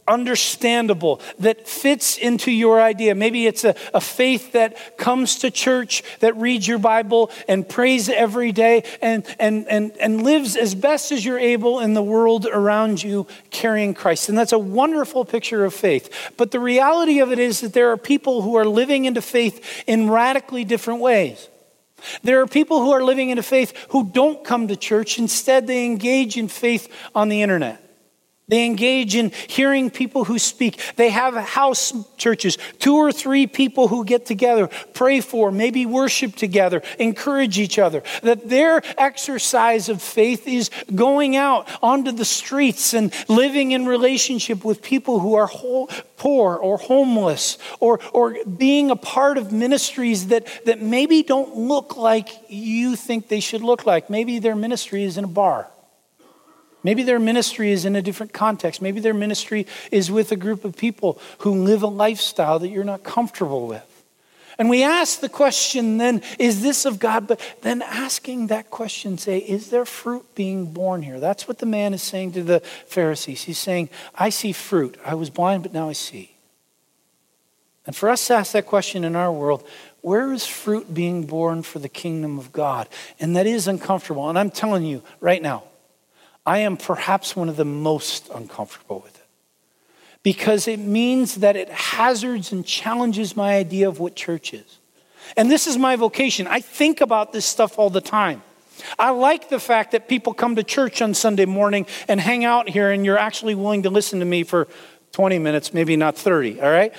understandable, 0.08 1.20
that 1.38 1.68
fits 1.68 2.16
into 2.16 2.50
your 2.50 2.80
idea. 2.80 3.14
Maybe 3.14 3.46
it's 3.46 3.64
a, 3.64 3.74
a 3.92 4.00
faith 4.00 4.52
that 4.52 4.96
comes 4.96 5.40
to 5.40 5.50
church, 5.50 6.02
that 6.20 6.36
reads 6.36 6.66
your 6.66 6.78
Bible 6.78 7.30
and 7.48 7.68
prays 7.68 8.08
every 8.08 8.52
day 8.52 8.84
and, 9.02 9.24
and, 9.38 9.68
and, 9.68 9.92
and 9.98 10.22
lives 10.22 10.56
as 10.56 10.74
best 10.74 11.12
as 11.12 11.24
you're 11.24 11.38
able 11.38 11.80
in 11.80 11.94
the 11.94 12.02
world 12.02 12.46
around 12.46 13.02
you 13.02 13.26
carrying 13.50 13.94
Christ. 13.94 14.28
And 14.28 14.38
that's 14.38 14.52
a 14.52 14.58
wonderful 14.58 15.24
picture 15.24 15.64
of 15.64 15.74
faith. 15.74 16.32
But 16.36 16.50
the 16.50 16.60
reality 16.60 17.20
of 17.20 17.32
it 17.32 17.38
is 17.38 17.60
that 17.60 17.72
there 17.72 17.90
are 17.90 17.96
people 17.96 18.42
who 18.42 18.56
are 18.56 18.66
living 18.66 19.04
into 19.04 19.22
faith 19.22 19.84
in 19.86 20.10
radically 20.10 20.64
different 20.64 21.00
ways. 21.00 21.48
There 22.22 22.40
are 22.40 22.46
people 22.46 22.80
who 22.80 22.92
are 22.92 23.02
living 23.02 23.30
into 23.30 23.42
faith 23.42 23.74
who 23.90 24.08
don't 24.10 24.44
come 24.44 24.68
to 24.68 24.76
church. 24.76 25.18
Instead, 25.18 25.66
they 25.66 25.84
engage 25.84 26.36
in 26.36 26.48
faith 26.48 26.92
on 27.14 27.28
the 27.28 27.42
internet. 27.42 27.82
They 28.48 28.64
engage 28.64 29.14
in 29.14 29.30
hearing 29.46 29.90
people 29.90 30.24
who 30.24 30.38
speak. 30.38 30.80
They 30.96 31.10
have 31.10 31.34
house 31.34 31.92
churches, 32.16 32.56
two 32.78 32.96
or 32.96 33.12
three 33.12 33.46
people 33.46 33.88
who 33.88 34.06
get 34.06 34.24
together, 34.24 34.70
pray 34.94 35.20
for, 35.20 35.52
maybe 35.52 35.84
worship 35.84 36.34
together, 36.34 36.82
encourage 36.98 37.58
each 37.58 37.78
other. 37.78 38.02
That 38.22 38.48
their 38.48 38.82
exercise 38.96 39.90
of 39.90 40.00
faith 40.00 40.48
is 40.48 40.70
going 40.94 41.36
out 41.36 41.68
onto 41.82 42.10
the 42.10 42.24
streets 42.24 42.94
and 42.94 43.12
living 43.28 43.72
in 43.72 43.84
relationship 43.84 44.64
with 44.64 44.80
people 44.80 45.20
who 45.20 45.34
are 45.34 45.46
whole, 45.46 45.90
poor 46.16 46.56
or 46.56 46.78
homeless 46.78 47.58
or, 47.80 48.00
or 48.14 48.36
being 48.44 48.90
a 48.90 48.96
part 48.96 49.36
of 49.36 49.52
ministries 49.52 50.28
that, 50.28 50.46
that 50.64 50.80
maybe 50.80 51.22
don't 51.22 51.54
look 51.54 51.98
like 51.98 52.28
you 52.48 52.96
think 52.96 53.28
they 53.28 53.40
should 53.40 53.62
look 53.62 53.84
like. 53.84 54.08
Maybe 54.08 54.38
their 54.38 54.56
ministry 54.56 55.04
is 55.04 55.18
in 55.18 55.24
a 55.24 55.28
bar. 55.28 55.68
Maybe 56.88 57.02
their 57.02 57.18
ministry 57.18 57.70
is 57.70 57.84
in 57.84 57.96
a 57.96 58.00
different 58.00 58.32
context. 58.32 58.80
Maybe 58.80 58.98
their 58.98 59.12
ministry 59.12 59.66
is 59.92 60.10
with 60.10 60.32
a 60.32 60.36
group 60.36 60.64
of 60.64 60.74
people 60.74 61.20
who 61.40 61.52
live 61.62 61.82
a 61.82 61.86
lifestyle 61.86 62.58
that 62.60 62.70
you're 62.70 62.82
not 62.82 63.04
comfortable 63.04 63.66
with. 63.66 63.84
And 64.58 64.70
we 64.70 64.82
ask 64.82 65.20
the 65.20 65.28
question 65.28 65.98
then, 65.98 66.22
is 66.38 66.62
this 66.62 66.86
of 66.86 66.98
God? 66.98 67.26
But 67.26 67.42
then 67.60 67.82
asking 67.82 68.46
that 68.46 68.70
question, 68.70 69.18
say, 69.18 69.36
is 69.36 69.68
there 69.68 69.84
fruit 69.84 70.34
being 70.34 70.72
born 70.72 71.02
here? 71.02 71.20
That's 71.20 71.46
what 71.46 71.58
the 71.58 71.66
man 71.66 71.92
is 71.92 72.02
saying 72.02 72.32
to 72.32 72.42
the 72.42 72.60
Pharisees. 72.86 73.42
He's 73.42 73.58
saying, 73.58 73.90
I 74.14 74.30
see 74.30 74.52
fruit. 74.52 74.96
I 75.04 75.14
was 75.14 75.28
blind, 75.28 75.64
but 75.64 75.74
now 75.74 75.90
I 75.90 75.92
see. 75.92 76.36
And 77.86 77.94
for 77.94 78.08
us 78.08 78.26
to 78.28 78.34
ask 78.34 78.52
that 78.52 78.64
question 78.64 79.04
in 79.04 79.14
our 79.14 79.30
world, 79.30 79.62
where 80.00 80.32
is 80.32 80.46
fruit 80.46 80.94
being 80.94 81.26
born 81.26 81.64
for 81.64 81.80
the 81.80 81.88
kingdom 81.90 82.38
of 82.38 82.50
God? 82.50 82.88
And 83.20 83.36
that 83.36 83.46
is 83.46 83.68
uncomfortable. 83.68 84.30
And 84.30 84.38
I'm 84.38 84.50
telling 84.50 84.86
you 84.86 85.02
right 85.20 85.42
now, 85.42 85.64
I 86.48 86.60
am 86.60 86.78
perhaps 86.78 87.36
one 87.36 87.50
of 87.50 87.56
the 87.56 87.66
most 87.66 88.30
uncomfortable 88.34 89.00
with 89.04 89.14
it 89.14 89.26
because 90.22 90.66
it 90.66 90.78
means 90.78 91.34
that 91.36 91.56
it 91.56 91.68
hazards 91.68 92.52
and 92.52 92.64
challenges 92.64 93.36
my 93.36 93.56
idea 93.56 93.86
of 93.86 94.00
what 94.00 94.16
church 94.16 94.54
is. 94.54 94.78
And 95.36 95.50
this 95.50 95.66
is 95.66 95.76
my 95.76 95.96
vocation. 95.96 96.46
I 96.46 96.60
think 96.60 97.02
about 97.02 97.34
this 97.34 97.44
stuff 97.44 97.78
all 97.78 97.90
the 97.90 98.00
time. 98.00 98.40
I 98.98 99.10
like 99.10 99.50
the 99.50 99.60
fact 99.60 99.92
that 99.92 100.08
people 100.08 100.32
come 100.32 100.56
to 100.56 100.62
church 100.62 101.02
on 101.02 101.12
Sunday 101.12 101.44
morning 101.44 101.84
and 102.08 102.18
hang 102.18 102.46
out 102.46 102.66
here, 102.70 102.92
and 102.92 103.04
you're 103.04 103.18
actually 103.18 103.54
willing 103.54 103.82
to 103.82 103.90
listen 103.90 104.20
to 104.20 104.24
me 104.24 104.42
for 104.42 104.68
20 105.12 105.38
minutes, 105.38 105.74
maybe 105.74 105.96
not 105.96 106.16
30, 106.16 106.62
all 106.62 106.70
right? 106.70 106.94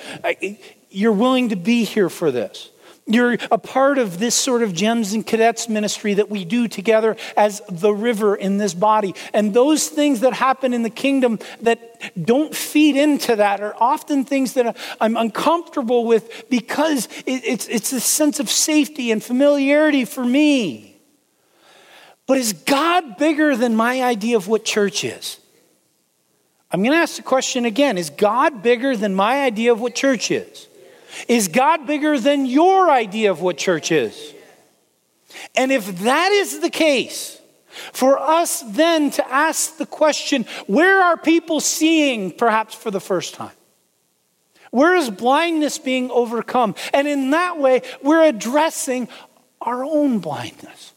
You're 0.90 1.10
willing 1.10 1.48
to 1.48 1.56
be 1.56 1.82
here 1.82 2.08
for 2.08 2.30
this. 2.30 2.69
You're 3.10 3.38
a 3.50 3.58
part 3.58 3.98
of 3.98 4.20
this 4.20 4.36
sort 4.36 4.62
of 4.62 4.72
gems 4.72 5.12
and 5.14 5.26
cadets 5.26 5.68
ministry 5.68 6.14
that 6.14 6.30
we 6.30 6.44
do 6.44 6.68
together 6.68 7.16
as 7.36 7.60
the 7.68 7.92
river 7.92 8.36
in 8.36 8.58
this 8.58 8.72
body. 8.72 9.16
And 9.34 9.52
those 9.52 9.88
things 9.88 10.20
that 10.20 10.32
happen 10.32 10.72
in 10.72 10.84
the 10.84 10.90
kingdom 10.90 11.40
that 11.62 12.24
don't 12.24 12.54
feed 12.54 12.96
into 12.96 13.34
that 13.36 13.60
are 13.60 13.74
often 13.78 14.24
things 14.24 14.54
that 14.54 14.76
I'm 15.00 15.16
uncomfortable 15.16 16.04
with 16.04 16.48
because 16.48 17.08
it's, 17.26 17.66
it's 17.66 17.92
a 17.92 18.00
sense 18.00 18.38
of 18.38 18.48
safety 18.48 19.10
and 19.10 19.22
familiarity 19.22 20.04
for 20.04 20.24
me. 20.24 20.96
But 22.28 22.38
is 22.38 22.52
God 22.52 23.16
bigger 23.16 23.56
than 23.56 23.74
my 23.74 24.02
idea 24.02 24.36
of 24.36 24.46
what 24.46 24.64
church 24.64 25.02
is? 25.02 25.40
I'm 26.70 26.84
going 26.84 26.92
to 26.92 26.98
ask 26.98 27.16
the 27.16 27.22
question 27.22 27.64
again 27.64 27.98
Is 27.98 28.10
God 28.10 28.62
bigger 28.62 28.96
than 28.96 29.16
my 29.16 29.42
idea 29.42 29.72
of 29.72 29.80
what 29.80 29.96
church 29.96 30.30
is? 30.30 30.68
Is 31.28 31.48
God 31.48 31.86
bigger 31.86 32.18
than 32.18 32.46
your 32.46 32.90
idea 32.90 33.30
of 33.30 33.40
what 33.40 33.56
church 33.56 33.92
is? 33.92 34.34
And 35.54 35.70
if 35.72 36.00
that 36.00 36.32
is 36.32 36.60
the 36.60 36.70
case, 36.70 37.40
for 37.92 38.18
us 38.18 38.62
then 38.66 39.10
to 39.12 39.32
ask 39.32 39.76
the 39.76 39.86
question 39.86 40.44
where 40.66 41.02
are 41.02 41.16
people 41.16 41.60
seeing 41.60 42.30
perhaps 42.30 42.74
for 42.74 42.90
the 42.90 43.00
first 43.00 43.34
time? 43.34 43.52
Where 44.70 44.94
is 44.94 45.10
blindness 45.10 45.78
being 45.78 46.10
overcome? 46.10 46.74
And 46.92 47.08
in 47.08 47.30
that 47.30 47.58
way, 47.58 47.82
we're 48.02 48.22
addressing 48.22 49.08
our 49.60 49.84
own 49.84 50.20
blindness. 50.20 50.92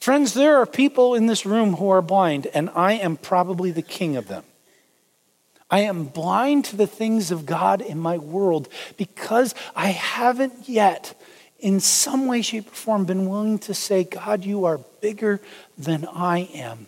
Friends, 0.00 0.34
there 0.34 0.56
are 0.58 0.66
people 0.66 1.14
in 1.14 1.26
this 1.26 1.46
room 1.46 1.74
who 1.74 1.90
are 1.90 2.02
blind, 2.02 2.46
and 2.54 2.70
I 2.70 2.94
am 2.94 3.16
probably 3.16 3.70
the 3.70 3.82
king 3.82 4.16
of 4.16 4.28
them. 4.28 4.44
I 5.70 5.80
am 5.80 6.04
blind 6.04 6.64
to 6.66 6.76
the 6.76 6.86
things 6.86 7.30
of 7.30 7.44
God 7.44 7.80
in 7.82 7.98
my 7.98 8.16
world 8.16 8.68
because 8.96 9.54
I 9.76 9.88
haven't 9.88 10.68
yet, 10.68 11.20
in 11.58 11.80
some 11.80 12.26
way, 12.26 12.40
shape, 12.40 12.68
or 12.68 12.74
form, 12.74 13.04
been 13.04 13.28
willing 13.28 13.58
to 13.60 13.74
say, 13.74 14.04
God, 14.04 14.44
you 14.44 14.64
are 14.64 14.78
bigger 15.00 15.40
than 15.76 16.06
I 16.06 16.48
am. 16.54 16.86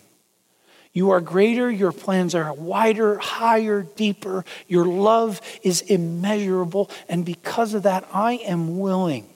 You 0.93 1.11
are 1.11 1.21
greater, 1.21 1.71
your 1.71 1.93
plans 1.93 2.35
are 2.35 2.51
wider, 2.53 3.17
higher, 3.17 3.83
deeper. 3.83 4.43
Your 4.67 4.85
love 4.85 5.39
is 5.63 5.81
immeasurable. 5.81 6.89
And 7.07 7.23
because 7.23 7.73
of 7.73 7.83
that, 7.83 8.07
I 8.11 8.33
am 8.33 8.79
willing 8.79 9.27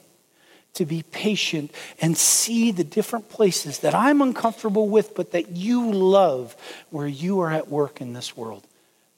to 0.74 0.86
be 0.86 1.04
patient 1.04 1.72
and 2.02 2.18
see 2.18 2.72
the 2.72 2.84
different 2.84 3.30
places 3.30 3.80
that 3.80 3.96
I'm 3.96 4.22
uncomfortable 4.22 4.90
with, 4.90 5.16
but 5.16 5.32
that 5.32 5.52
you 5.52 5.92
love 5.92 6.56
where 6.90 7.08
you 7.08 7.40
are 7.40 7.52
at 7.52 7.70
work 7.70 8.02
in 8.02 8.12
this 8.12 8.36
world. 8.36 8.66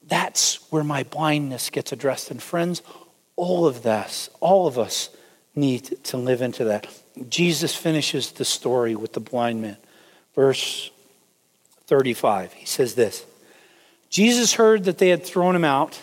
That's 0.08 0.70
where 0.70 0.84
my 0.84 1.02
blindness 1.02 1.70
gets 1.70 1.92
addressed. 1.92 2.30
And 2.30 2.42
friends, 2.42 2.82
all 3.36 3.66
of 3.66 3.82
this, 3.82 4.30
all 4.40 4.66
of 4.66 4.78
us 4.78 5.10
need 5.54 6.04
to 6.04 6.16
live 6.16 6.42
into 6.42 6.64
that. 6.64 6.86
Jesus 7.28 7.74
finishes 7.74 8.32
the 8.32 8.44
story 8.44 8.94
with 8.94 9.12
the 9.12 9.20
blind 9.20 9.62
man. 9.62 9.76
Verse 10.34 10.90
35, 11.86 12.52
he 12.54 12.66
says 12.66 12.94
this 12.94 13.24
Jesus 14.10 14.54
heard 14.54 14.84
that 14.84 14.98
they 14.98 15.08
had 15.08 15.24
thrown 15.24 15.54
him 15.54 15.64
out. 15.64 16.00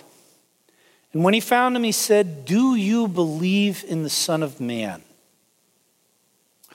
And 1.13 1.23
when 1.23 1.33
he 1.33 1.39
found 1.39 1.75
him, 1.75 1.83
he 1.83 1.93
said, 1.93 2.45
Do 2.45 2.75
you 2.75 3.07
believe 3.07 3.85
in 3.87 4.03
the 4.03 4.09
Son 4.09 4.43
of 4.43 4.59
Man? 4.59 5.01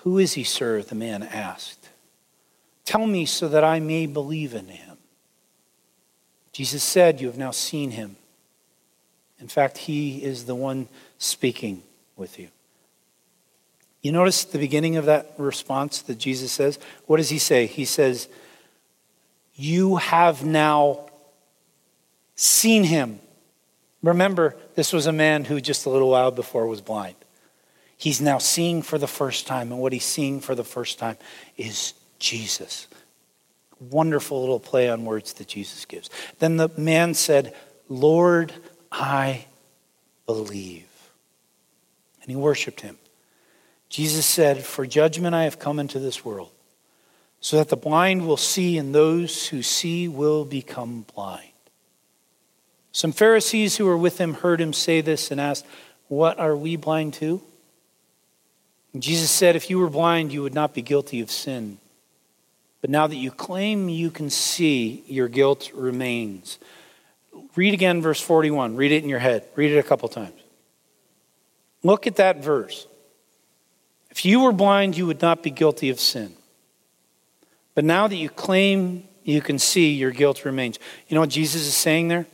Who 0.00 0.18
is 0.18 0.32
he, 0.32 0.44
sir? 0.44 0.80
The 0.80 0.94
man 0.94 1.22
asked. 1.22 1.90
Tell 2.86 3.06
me 3.06 3.26
so 3.26 3.48
that 3.48 3.62
I 3.62 3.80
may 3.80 4.06
believe 4.06 4.54
in 4.54 4.68
him. 4.68 4.89
Jesus 6.52 6.82
said, 6.82 7.20
You 7.20 7.28
have 7.28 7.38
now 7.38 7.50
seen 7.50 7.92
him. 7.92 8.16
In 9.38 9.48
fact, 9.48 9.78
he 9.78 10.22
is 10.22 10.44
the 10.44 10.54
one 10.54 10.88
speaking 11.18 11.82
with 12.16 12.38
you. 12.38 12.48
You 14.02 14.12
notice 14.12 14.44
the 14.44 14.58
beginning 14.58 14.96
of 14.96 15.06
that 15.06 15.32
response 15.36 16.02
that 16.02 16.18
Jesus 16.18 16.52
says? 16.52 16.78
What 17.06 17.18
does 17.18 17.30
he 17.30 17.38
say? 17.38 17.66
He 17.66 17.84
says, 17.84 18.28
You 19.54 19.96
have 19.96 20.44
now 20.44 21.10
seen 22.34 22.84
him. 22.84 23.20
Remember, 24.02 24.56
this 24.74 24.92
was 24.92 25.06
a 25.06 25.12
man 25.12 25.44
who 25.44 25.60
just 25.60 25.84
a 25.84 25.90
little 25.90 26.10
while 26.10 26.30
before 26.30 26.66
was 26.66 26.80
blind. 26.80 27.16
He's 27.96 28.20
now 28.20 28.38
seeing 28.38 28.80
for 28.80 28.96
the 28.96 29.06
first 29.06 29.46
time, 29.46 29.70
and 29.70 29.80
what 29.80 29.92
he's 29.92 30.04
seeing 30.04 30.40
for 30.40 30.54
the 30.54 30.64
first 30.64 30.98
time 30.98 31.18
is 31.58 31.92
Jesus 32.18 32.86
wonderful 33.80 34.40
little 34.40 34.60
play 34.60 34.88
on 34.88 35.04
words 35.04 35.32
that 35.34 35.48
Jesus 35.48 35.84
gives. 35.84 36.10
Then 36.38 36.56
the 36.56 36.70
man 36.76 37.14
said, 37.14 37.54
Lord, 37.88 38.52
I 38.92 39.46
believe. 40.26 40.86
And 42.22 42.30
he 42.30 42.36
worshiped 42.36 42.82
him. 42.82 42.98
Jesus 43.88 44.26
said, 44.26 44.64
For 44.64 44.86
judgment 44.86 45.34
I 45.34 45.44
have 45.44 45.58
come 45.58 45.78
into 45.78 45.98
this 45.98 46.24
world, 46.24 46.50
so 47.40 47.56
that 47.56 47.68
the 47.68 47.76
blind 47.76 48.26
will 48.26 48.36
see, 48.36 48.78
and 48.78 48.94
those 48.94 49.48
who 49.48 49.62
see 49.62 50.06
will 50.06 50.44
become 50.44 51.06
blind. 51.14 51.46
Some 52.92 53.12
Pharisees 53.12 53.76
who 53.76 53.86
were 53.86 53.96
with 53.96 54.18
him 54.18 54.34
heard 54.34 54.60
him 54.60 54.72
say 54.72 55.00
this 55.00 55.30
and 55.30 55.40
asked, 55.40 55.66
What 56.08 56.38
are 56.38 56.56
we 56.56 56.76
blind 56.76 57.14
to? 57.14 57.40
And 58.92 59.02
Jesus 59.02 59.30
said, 59.30 59.56
If 59.56 59.70
you 59.70 59.78
were 59.78 59.90
blind, 59.90 60.32
you 60.32 60.42
would 60.42 60.54
not 60.54 60.74
be 60.74 60.82
guilty 60.82 61.20
of 61.20 61.30
sin. 61.30 61.78
But 62.80 62.90
now 62.90 63.06
that 63.06 63.16
you 63.16 63.30
claim 63.30 63.88
you 63.88 64.10
can 64.10 64.30
see, 64.30 65.04
your 65.06 65.28
guilt 65.28 65.70
remains. 65.74 66.58
Read 67.56 67.74
again 67.74 68.00
verse 68.00 68.20
41. 68.20 68.76
Read 68.76 68.92
it 68.92 69.02
in 69.02 69.08
your 69.08 69.18
head. 69.18 69.44
Read 69.54 69.72
it 69.72 69.78
a 69.78 69.82
couple 69.82 70.08
times. 70.08 70.40
Look 71.82 72.06
at 72.06 72.16
that 72.16 72.42
verse. 72.42 72.86
If 74.10 74.24
you 74.24 74.40
were 74.40 74.52
blind, 74.52 74.96
you 74.96 75.06
would 75.06 75.22
not 75.22 75.42
be 75.42 75.50
guilty 75.50 75.90
of 75.90 76.00
sin. 76.00 76.34
But 77.74 77.84
now 77.84 78.08
that 78.08 78.16
you 78.16 78.28
claim 78.28 79.04
you 79.24 79.40
can 79.40 79.58
see, 79.58 79.92
your 79.92 80.10
guilt 80.10 80.44
remains. 80.44 80.78
You 81.08 81.14
know 81.14 81.20
what 81.20 81.30
Jesus 81.30 81.66
is 81.66 81.74
saying 81.74 82.08
there? 82.08 82.26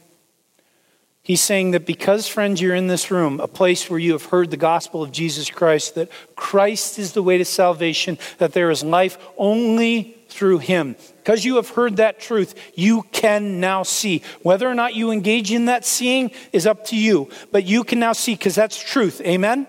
He's 1.23 1.41
saying 1.41 1.73
that 1.73 1.87
because, 1.87 2.29
friends, 2.29 2.61
you're 2.61 2.75
in 2.75 2.87
this 2.87 3.11
room, 3.11 3.41
a 3.41 3.49
place 3.49 3.91
where 3.91 3.99
you 3.99 4.13
have 4.13 4.27
heard 4.27 4.51
the 4.51 4.57
gospel 4.57 5.03
of 5.03 5.11
Jesus 5.11 5.51
Christ, 5.51 5.97
that 5.97 6.09
Christ 6.37 7.01
is 7.01 7.13
the 7.13 7.23
way 7.23 7.37
to 7.37 7.45
salvation, 7.45 8.17
that 8.39 8.53
there 8.53 8.71
is 8.71 8.85
life 8.85 9.19
only 9.37 10.16
through 10.29 10.59
him. 10.59 10.97
Because 11.19 11.45
you 11.45 11.57
have 11.57 11.71
heard 11.71 11.97
that 11.97 12.21
truth, 12.21 12.55
you 12.75 13.03
can 13.13 13.61
now 13.61 13.83
see. 13.83 14.23
Whether 14.43 14.69
or 14.69 14.75
not 14.75 14.95
you 14.95 15.11
engage 15.11 15.53
in 15.53 15.67
that 15.67 15.85
seeing 15.85 16.31
is 16.53 16.67
up 16.67 16.85
to 16.87 16.97
you, 16.97 17.31
but 17.53 17.65
you 17.65 17.85
can 17.85 17.99
now 17.99 18.13
see 18.13 18.35
because 18.35 18.55
that's 18.55 18.79
truth. 18.79 19.21
Amen? 19.23 19.67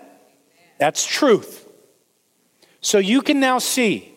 That's 0.78 1.04
truth. 1.04 1.68
So 2.80 2.98
you 2.98 3.22
can 3.22 3.40
now 3.40 3.58
see, 3.58 4.14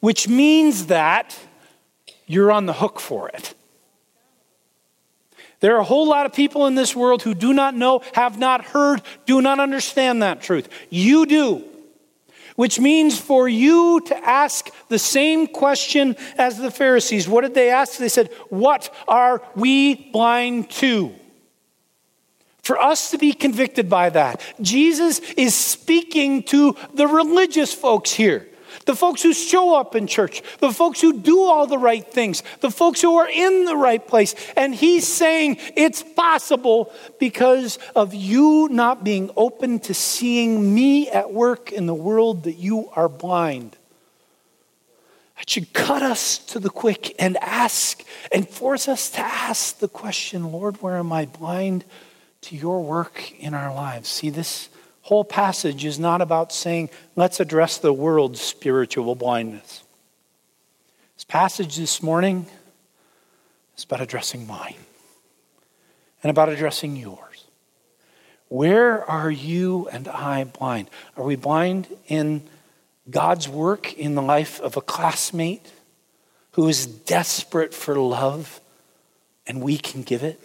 which 0.00 0.28
means 0.28 0.86
that 0.86 1.38
you're 2.26 2.52
on 2.52 2.66
the 2.66 2.72
hook 2.72 3.00
for 3.00 3.28
it. 3.28 3.54
There 5.60 5.76
are 5.76 5.80
a 5.80 5.84
whole 5.84 6.08
lot 6.08 6.26
of 6.26 6.32
people 6.32 6.66
in 6.66 6.74
this 6.74 6.96
world 6.96 7.22
who 7.22 7.34
do 7.34 7.52
not 7.52 7.74
know, 7.74 8.02
have 8.14 8.38
not 8.38 8.64
heard, 8.64 9.02
do 9.26 9.42
not 9.42 9.60
understand 9.60 10.22
that 10.22 10.40
truth. 10.40 10.68
You 10.88 11.26
do. 11.26 11.69
Which 12.60 12.78
means 12.78 13.18
for 13.18 13.48
you 13.48 14.02
to 14.02 14.16
ask 14.18 14.68
the 14.88 14.98
same 14.98 15.46
question 15.46 16.14
as 16.36 16.58
the 16.58 16.70
Pharisees. 16.70 17.26
What 17.26 17.40
did 17.40 17.54
they 17.54 17.70
ask? 17.70 17.96
They 17.96 18.10
said, 18.10 18.30
What 18.50 18.94
are 19.08 19.40
we 19.56 20.10
blind 20.10 20.68
to? 20.72 21.14
For 22.62 22.78
us 22.78 23.12
to 23.12 23.16
be 23.16 23.32
convicted 23.32 23.88
by 23.88 24.10
that, 24.10 24.42
Jesus 24.60 25.20
is 25.38 25.54
speaking 25.54 26.42
to 26.52 26.76
the 26.92 27.06
religious 27.06 27.72
folks 27.72 28.12
here 28.12 28.46
the 28.90 28.96
folks 28.96 29.22
who 29.22 29.32
show 29.32 29.76
up 29.78 29.94
in 29.94 30.08
church, 30.08 30.42
the 30.58 30.72
folks 30.72 31.00
who 31.00 31.12
do 31.12 31.42
all 31.42 31.68
the 31.68 31.78
right 31.78 32.04
things, 32.04 32.42
the 32.58 32.72
folks 32.72 33.00
who 33.00 33.18
are 33.18 33.28
in 33.28 33.64
the 33.64 33.76
right 33.76 34.04
place. 34.04 34.34
And 34.56 34.74
he's 34.74 35.06
saying 35.06 35.58
it's 35.76 36.02
possible 36.02 36.92
because 37.20 37.78
of 37.94 38.14
you 38.14 38.66
not 38.68 39.04
being 39.04 39.30
open 39.36 39.78
to 39.80 39.94
seeing 39.94 40.74
me 40.74 41.08
at 41.08 41.32
work 41.32 41.70
in 41.70 41.86
the 41.86 41.94
world 41.94 42.42
that 42.44 42.54
you 42.54 42.90
are 42.96 43.08
blind. 43.08 43.76
That 45.36 45.48
should 45.48 45.72
cut 45.72 46.02
us 46.02 46.38
to 46.46 46.58
the 46.58 46.68
quick 46.68 47.14
and 47.20 47.36
ask 47.36 48.02
and 48.32 48.48
force 48.48 48.88
us 48.88 49.08
to 49.10 49.20
ask 49.20 49.78
the 49.78 49.86
question 49.86 50.50
Lord, 50.50 50.82
where 50.82 50.96
am 50.96 51.12
I 51.12 51.26
blind 51.26 51.84
to 52.40 52.56
your 52.56 52.82
work 52.82 53.32
in 53.38 53.54
our 53.54 53.72
lives? 53.72 54.08
See, 54.08 54.30
this 54.30 54.68
whole 55.10 55.24
passage 55.24 55.84
is 55.84 55.98
not 55.98 56.22
about 56.22 56.52
saying, 56.52 56.88
let's 57.16 57.40
address 57.40 57.78
the 57.78 57.92
world's 57.92 58.40
spiritual 58.40 59.16
blindness. 59.16 59.82
This 61.16 61.24
passage 61.24 61.74
this 61.74 62.00
morning 62.00 62.46
is 63.76 63.82
about 63.82 64.00
addressing 64.00 64.46
mine 64.46 64.76
and 66.22 66.30
about 66.30 66.48
addressing 66.48 66.94
yours. 66.94 67.44
Where 68.50 69.04
are 69.10 69.32
you 69.32 69.88
and 69.90 70.06
I 70.06 70.44
blind? 70.44 70.88
Are 71.16 71.24
we 71.24 71.34
blind 71.34 71.88
in 72.06 72.48
God's 73.10 73.48
work 73.48 73.92
in 73.94 74.14
the 74.14 74.22
life 74.22 74.60
of 74.60 74.76
a 74.76 74.80
classmate 74.80 75.72
who 76.52 76.68
is 76.68 76.86
desperate 76.86 77.74
for 77.74 77.96
love 77.96 78.60
and 79.44 79.60
we 79.60 79.76
can 79.76 80.04
give 80.04 80.22
it? 80.22 80.40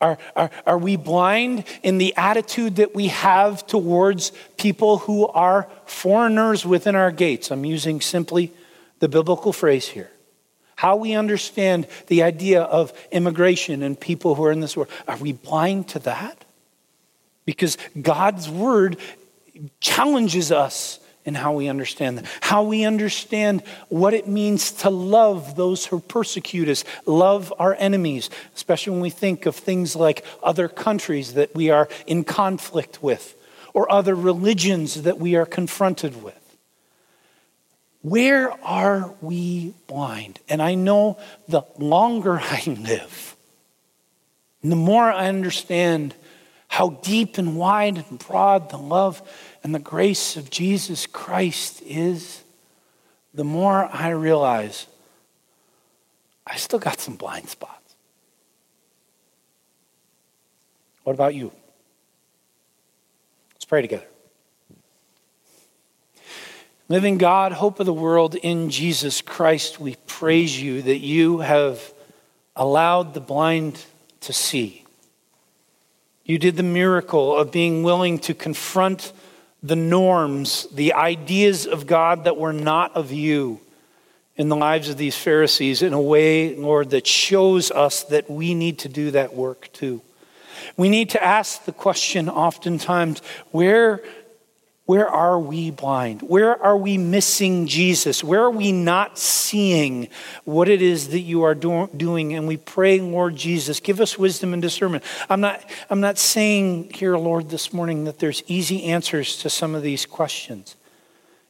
Are, 0.00 0.18
are, 0.36 0.50
are 0.66 0.78
we 0.78 0.96
blind 0.96 1.64
in 1.82 1.98
the 1.98 2.14
attitude 2.16 2.76
that 2.76 2.94
we 2.94 3.08
have 3.08 3.66
towards 3.66 4.32
people 4.56 4.98
who 4.98 5.26
are 5.28 5.68
foreigners 5.86 6.66
within 6.66 6.94
our 6.94 7.10
gates? 7.10 7.50
I'm 7.50 7.64
using 7.64 8.00
simply 8.00 8.52
the 8.98 9.08
biblical 9.08 9.52
phrase 9.52 9.86
here. 9.86 10.10
How 10.76 10.96
we 10.96 11.14
understand 11.14 11.86
the 12.08 12.22
idea 12.22 12.62
of 12.62 12.92
immigration 13.12 13.82
and 13.82 13.98
people 13.98 14.34
who 14.34 14.44
are 14.44 14.52
in 14.52 14.60
this 14.60 14.76
world. 14.76 14.90
Are 15.06 15.16
we 15.16 15.32
blind 15.32 15.88
to 15.88 16.00
that? 16.00 16.44
Because 17.44 17.78
God's 18.00 18.48
word 18.50 18.96
challenges 19.80 20.50
us 20.50 20.98
in 21.24 21.34
how 21.34 21.52
we 21.54 21.68
understand 21.68 22.18
that. 22.18 22.26
How 22.40 22.62
we 22.62 22.84
understand 22.84 23.62
what 23.88 24.14
it 24.14 24.28
means 24.28 24.72
to 24.72 24.90
love 24.90 25.56
those 25.56 25.86
who 25.86 26.00
persecute 26.00 26.68
us, 26.68 26.84
love 27.06 27.52
our 27.58 27.74
enemies, 27.78 28.30
especially 28.54 28.92
when 28.92 29.00
we 29.00 29.10
think 29.10 29.46
of 29.46 29.56
things 29.56 29.96
like 29.96 30.24
other 30.42 30.68
countries 30.68 31.34
that 31.34 31.54
we 31.54 31.70
are 31.70 31.88
in 32.06 32.24
conflict 32.24 33.02
with 33.02 33.36
or 33.72 33.90
other 33.90 34.14
religions 34.14 35.02
that 35.02 35.18
we 35.18 35.34
are 35.34 35.46
confronted 35.46 36.22
with. 36.22 36.38
Where 38.02 38.52
are 38.62 39.14
we 39.22 39.72
blind? 39.86 40.38
And 40.48 40.60
I 40.60 40.74
know 40.74 41.18
the 41.48 41.62
longer 41.78 42.38
I 42.42 42.62
live, 42.66 43.36
the 44.62 44.76
more 44.76 45.10
I 45.10 45.28
understand 45.28 46.14
how 46.68 46.90
deep 46.90 47.38
and 47.38 47.56
wide 47.56 48.04
and 48.08 48.18
broad 48.18 48.68
the 48.70 48.76
love 48.76 49.22
and 49.64 49.74
the 49.74 49.80
grace 49.80 50.36
of 50.36 50.50
Jesus 50.50 51.06
Christ 51.06 51.82
is, 51.86 52.42
the 53.32 53.44
more 53.44 53.88
I 53.90 54.10
realize 54.10 54.86
I 56.46 56.56
still 56.56 56.78
got 56.78 57.00
some 57.00 57.16
blind 57.16 57.48
spots. 57.48 57.96
What 61.02 61.14
about 61.14 61.34
you? 61.34 61.50
Let's 63.54 63.64
pray 63.64 63.80
together. 63.80 64.04
Living 66.90 67.16
God, 67.16 67.52
hope 67.52 67.80
of 67.80 67.86
the 67.86 67.94
world 67.94 68.34
in 68.34 68.68
Jesus 68.68 69.22
Christ, 69.22 69.80
we 69.80 69.96
praise 70.06 70.60
you 70.60 70.82
that 70.82 70.98
you 70.98 71.38
have 71.38 71.94
allowed 72.54 73.14
the 73.14 73.20
blind 73.20 73.82
to 74.20 74.34
see. 74.34 74.84
You 76.24 76.38
did 76.38 76.58
the 76.58 76.62
miracle 76.62 77.34
of 77.34 77.50
being 77.50 77.82
willing 77.82 78.18
to 78.20 78.34
confront 78.34 79.14
the 79.64 79.74
norms, 79.74 80.68
the 80.72 80.92
ideas 80.92 81.66
of 81.66 81.86
God 81.86 82.24
that 82.24 82.36
were 82.36 82.52
not 82.52 82.94
of 82.94 83.10
you 83.10 83.60
in 84.36 84.50
the 84.50 84.56
lives 84.56 84.90
of 84.90 84.98
these 84.98 85.16
Pharisees 85.16 85.80
in 85.80 85.94
a 85.94 86.00
way, 86.00 86.54
Lord, 86.54 86.90
that 86.90 87.06
shows 87.06 87.70
us 87.70 88.02
that 88.04 88.30
we 88.30 88.52
need 88.52 88.80
to 88.80 88.90
do 88.90 89.10
that 89.12 89.34
work 89.34 89.70
too. 89.72 90.02
We 90.76 90.90
need 90.90 91.10
to 91.10 91.22
ask 91.22 91.64
the 91.64 91.72
question 91.72 92.28
oftentimes 92.28 93.20
where 93.52 94.02
where 94.86 95.08
are 95.08 95.38
we 95.38 95.70
blind? 95.70 96.20
Where 96.20 96.62
are 96.62 96.76
we 96.76 96.98
missing 96.98 97.66
Jesus? 97.66 98.22
Where 98.22 98.42
are 98.42 98.50
we 98.50 98.70
not 98.70 99.18
seeing 99.18 100.08
what 100.44 100.68
it 100.68 100.82
is 100.82 101.08
that 101.08 101.20
you 101.20 101.42
are 101.44 101.54
do- 101.54 101.88
doing? 101.96 102.34
And 102.34 102.46
we 102.46 102.58
pray, 102.58 103.00
Lord 103.00 103.34
Jesus, 103.34 103.80
give 103.80 103.98
us 103.98 104.18
wisdom 104.18 104.52
and 104.52 104.60
discernment. 104.60 105.02
I'm 105.30 105.40
not, 105.40 105.64
I'm 105.88 106.00
not 106.00 106.18
saying 106.18 106.92
here, 106.92 107.16
Lord, 107.16 107.48
this 107.48 107.72
morning 107.72 108.04
that 108.04 108.18
there's 108.18 108.42
easy 108.46 108.84
answers 108.84 109.38
to 109.38 109.48
some 109.48 109.74
of 109.74 109.82
these 109.82 110.04
questions. 110.04 110.76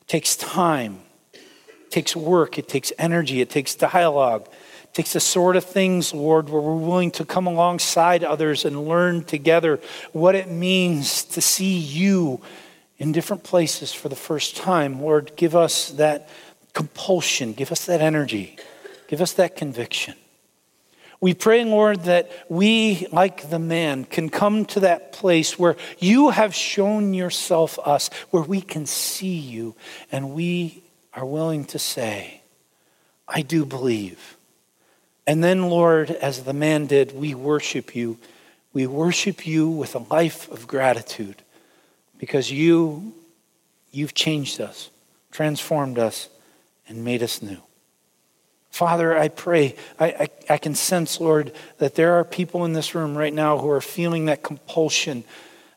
It 0.03 0.09
takes 0.09 0.37
time, 0.37 1.01
it 1.33 1.91
takes 1.91 2.15
work, 2.15 2.57
it 2.57 2.69
takes 2.69 2.93
energy, 2.99 3.41
it 3.41 3.51
takes 3.51 3.75
dialogue. 3.75 4.49
It 4.85 4.95
takes 4.95 5.15
the 5.15 5.19
sort 5.19 5.57
of 5.57 5.65
things, 5.65 6.15
Lord, 6.15 6.49
where 6.49 6.63
we're 6.63 6.77
willing 6.77 7.11
to 7.13 7.25
come 7.25 7.49
alongside 7.49 8.23
others 8.23 8.65
and 8.65 8.87
learn 8.87 9.25
together 9.25 9.81
what 10.13 10.37
it 10.37 10.49
means 10.49 11.25
to 11.25 11.41
see 11.41 11.77
you 11.77 12.41
in 13.05 13.13
different 13.13 13.45
places 13.45 13.93
for 13.93 14.09
the 14.09 14.17
first 14.17 14.57
time. 14.57 15.03
Lord, 15.03 15.33
give 15.37 15.55
us 15.55 15.91
that 15.91 16.27
compulsion, 16.73 17.53
give 17.53 17.71
us 17.71 17.85
that 17.85 18.01
energy, 18.01 18.57
give 19.09 19.21
us 19.21 19.35
that 19.35 19.57
conviction. 19.57 20.15
We 21.21 21.35
pray, 21.35 21.67
Lord, 21.67 22.05
that 22.05 22.33
we, 22.49 23.07
like 23.13 23.51
the 23.51 23.59
man, 23.59 24.07
can 24.07 24.31
come 24.31 24.65
to 24.67 24.81
that 24.81 25.13
place 25.13 25.59
where 25.59 25.77
you 25.99 26.31
have 26.31 26.55
shown 26.55 27.13
yourself 27.13 27.79
us, 27.85 28.09
where 28.31 28.43
we 28.43 28.63
can 28.63 28.87
see 28.87 29.37
you, 29.37 29.75
and 30.11 30.33
we 30.33 30.83
are 31.13 31.27
willing 31.27 31.67
to 31.67 31.79
say, 31.79 32.41
I 33.29 33.43
do 33.43 33.67
believe. 33.67 34.39
And 35.27 35.45
then, 35.45 35.69
Lord, 35.69 36.11
as 36.11 36.45
the 36.45 36.55
man 36.55 36.87
did, 36.87 37.15
we 37.15 37.35
worship 37.35 37.95
you. 37.95 38.17
We 38.73 38.87
worship 38.87 39.47
you 39.47 39.69
with 39.69 39.95
a 39.95 40.07
life 40.11 40.51
of 40.51 40.67
gratitude 40.67 41.44
because 42.19 42.51
you, 42.51 43.15
you've 43.91 44.15
changed 44.15 44.61
us, 44.61 44.91
transformed 45.31 45.99
us, 45.99 46.29
and 46.89 47.05
made 47.05 47.23
us 47.23 47.43
new. 47.43 47.59
Father, 48.71 49.17
I 49.17 49.29
pray, 49.29 49.77
I, 50.01 50.07
I, 50.07 50.29
I, 50.55 50.59
can 50.59 50.75
sense, 50.75 51.21
Lord, 51.21 51.53
that 51.79 51.95
there 51.95 52.15
are 52.15 52.25
people 52.25 52.65
in 52.65 52.73
this 52.73 52.95
room 52.95 53.17
right 53.17 53.33
now 53.33 53.59
who 53.59 53.71
are 53.71 53.81
feeling 53.81 54.25
that 54.25 54.43
compulsion, 54.43 55.23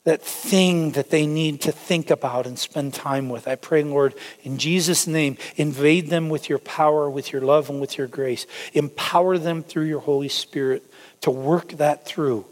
that 0.04 0.24
thing 0.24 0.94
that 0.94 1.12
they 1.12 1.28
need 1.28 1.62
to 1.62 1.72
think 1.72 2.10
about 2.10 2.48
and 2.48 2.58
spend 2.58 2.96
time 2.96 3.30
with. 3.30 3.48
I 3.48 3.54
pray, 3.54 3.84
Lord, 3.84 4.16
in 4.42 4.58
Jesus' 4.58 5.06
name, 5.06 5.38
invade 5.58 6.10
them 6.10 6.30
with 6.30 6.50
your 6.50 6.58
power, 6.58 7.08
with 7.08 7.32
your 7.32 7.44
love, 7.44 7.70
and 7.70 7.80
with 7.80 8.00
your 8.00 8.08
grace. 8.08 8.48
Empower 8.74 9.38
them 9.38 9.62
through 9.62 9.86
your 9.86 10.00
Holy 10.00 10.30
Spirit 10.30 10.84
to 11.22 11.30
work 11.30 11.74
that 11.74 12.08
through 12.08 12.46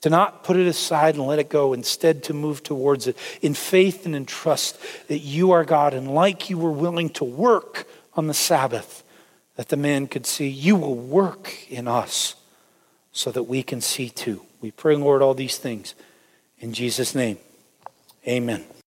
to 0.00 0.10
not 0.10 0.44
put 0.44 0.56
it 0.56 0.66
aside 0.66 1.16
and 1.16 1.26
let 1.26 1.38
it 1.38 1.48
go, 1.48 1.72
instead 1.72 2.22
to 2.24 2.34
move 2.34 2.62
towards 2.62 3.06
it 3.06 3.16
in 3.42 3.54
faith 3.54 4.06
and 4.06 4.14
in 4.14 4.26
trust 4.26 4.78
that 5.08 5.18
you 5.18 5.50
are 5.50 5.64
God. 5.64 5.94
And 5.94 6.14
like 6.14 6.48
you 6.48 6.58
were 6.58 6.70
willing 6.70 7.10
to 7.10 7.24
work 7.24 7.88
on 8.14 8.26
the 8.26 8.34
Sabbath, 8.34 9.02
that 9.56 9.70
the 9.70 9.76
man 9.76 10.06
could 10.06 10.24
see, 10.24 10.48
you 10.48 10.76
will 10.76 10.94
work 10.94 11.68
in 11.68 11.88
us 11.88 12.36
so 13.12 13.32
that 13.32 13.44
we 13.44 13.62
can 13.62 13.80
see 13.80 14.08
too. 14.08 14.42
We 14.60 14.70
pray, 14.70 14.94
Lord, 14.94 15.22
all 15.22 15.34
these 15.34 15.58
things. 15.58 15.94
In 16.60 16.72
Jesus' 16.72 17.14
name, 17.14 17.38
amen. 18.26 18.64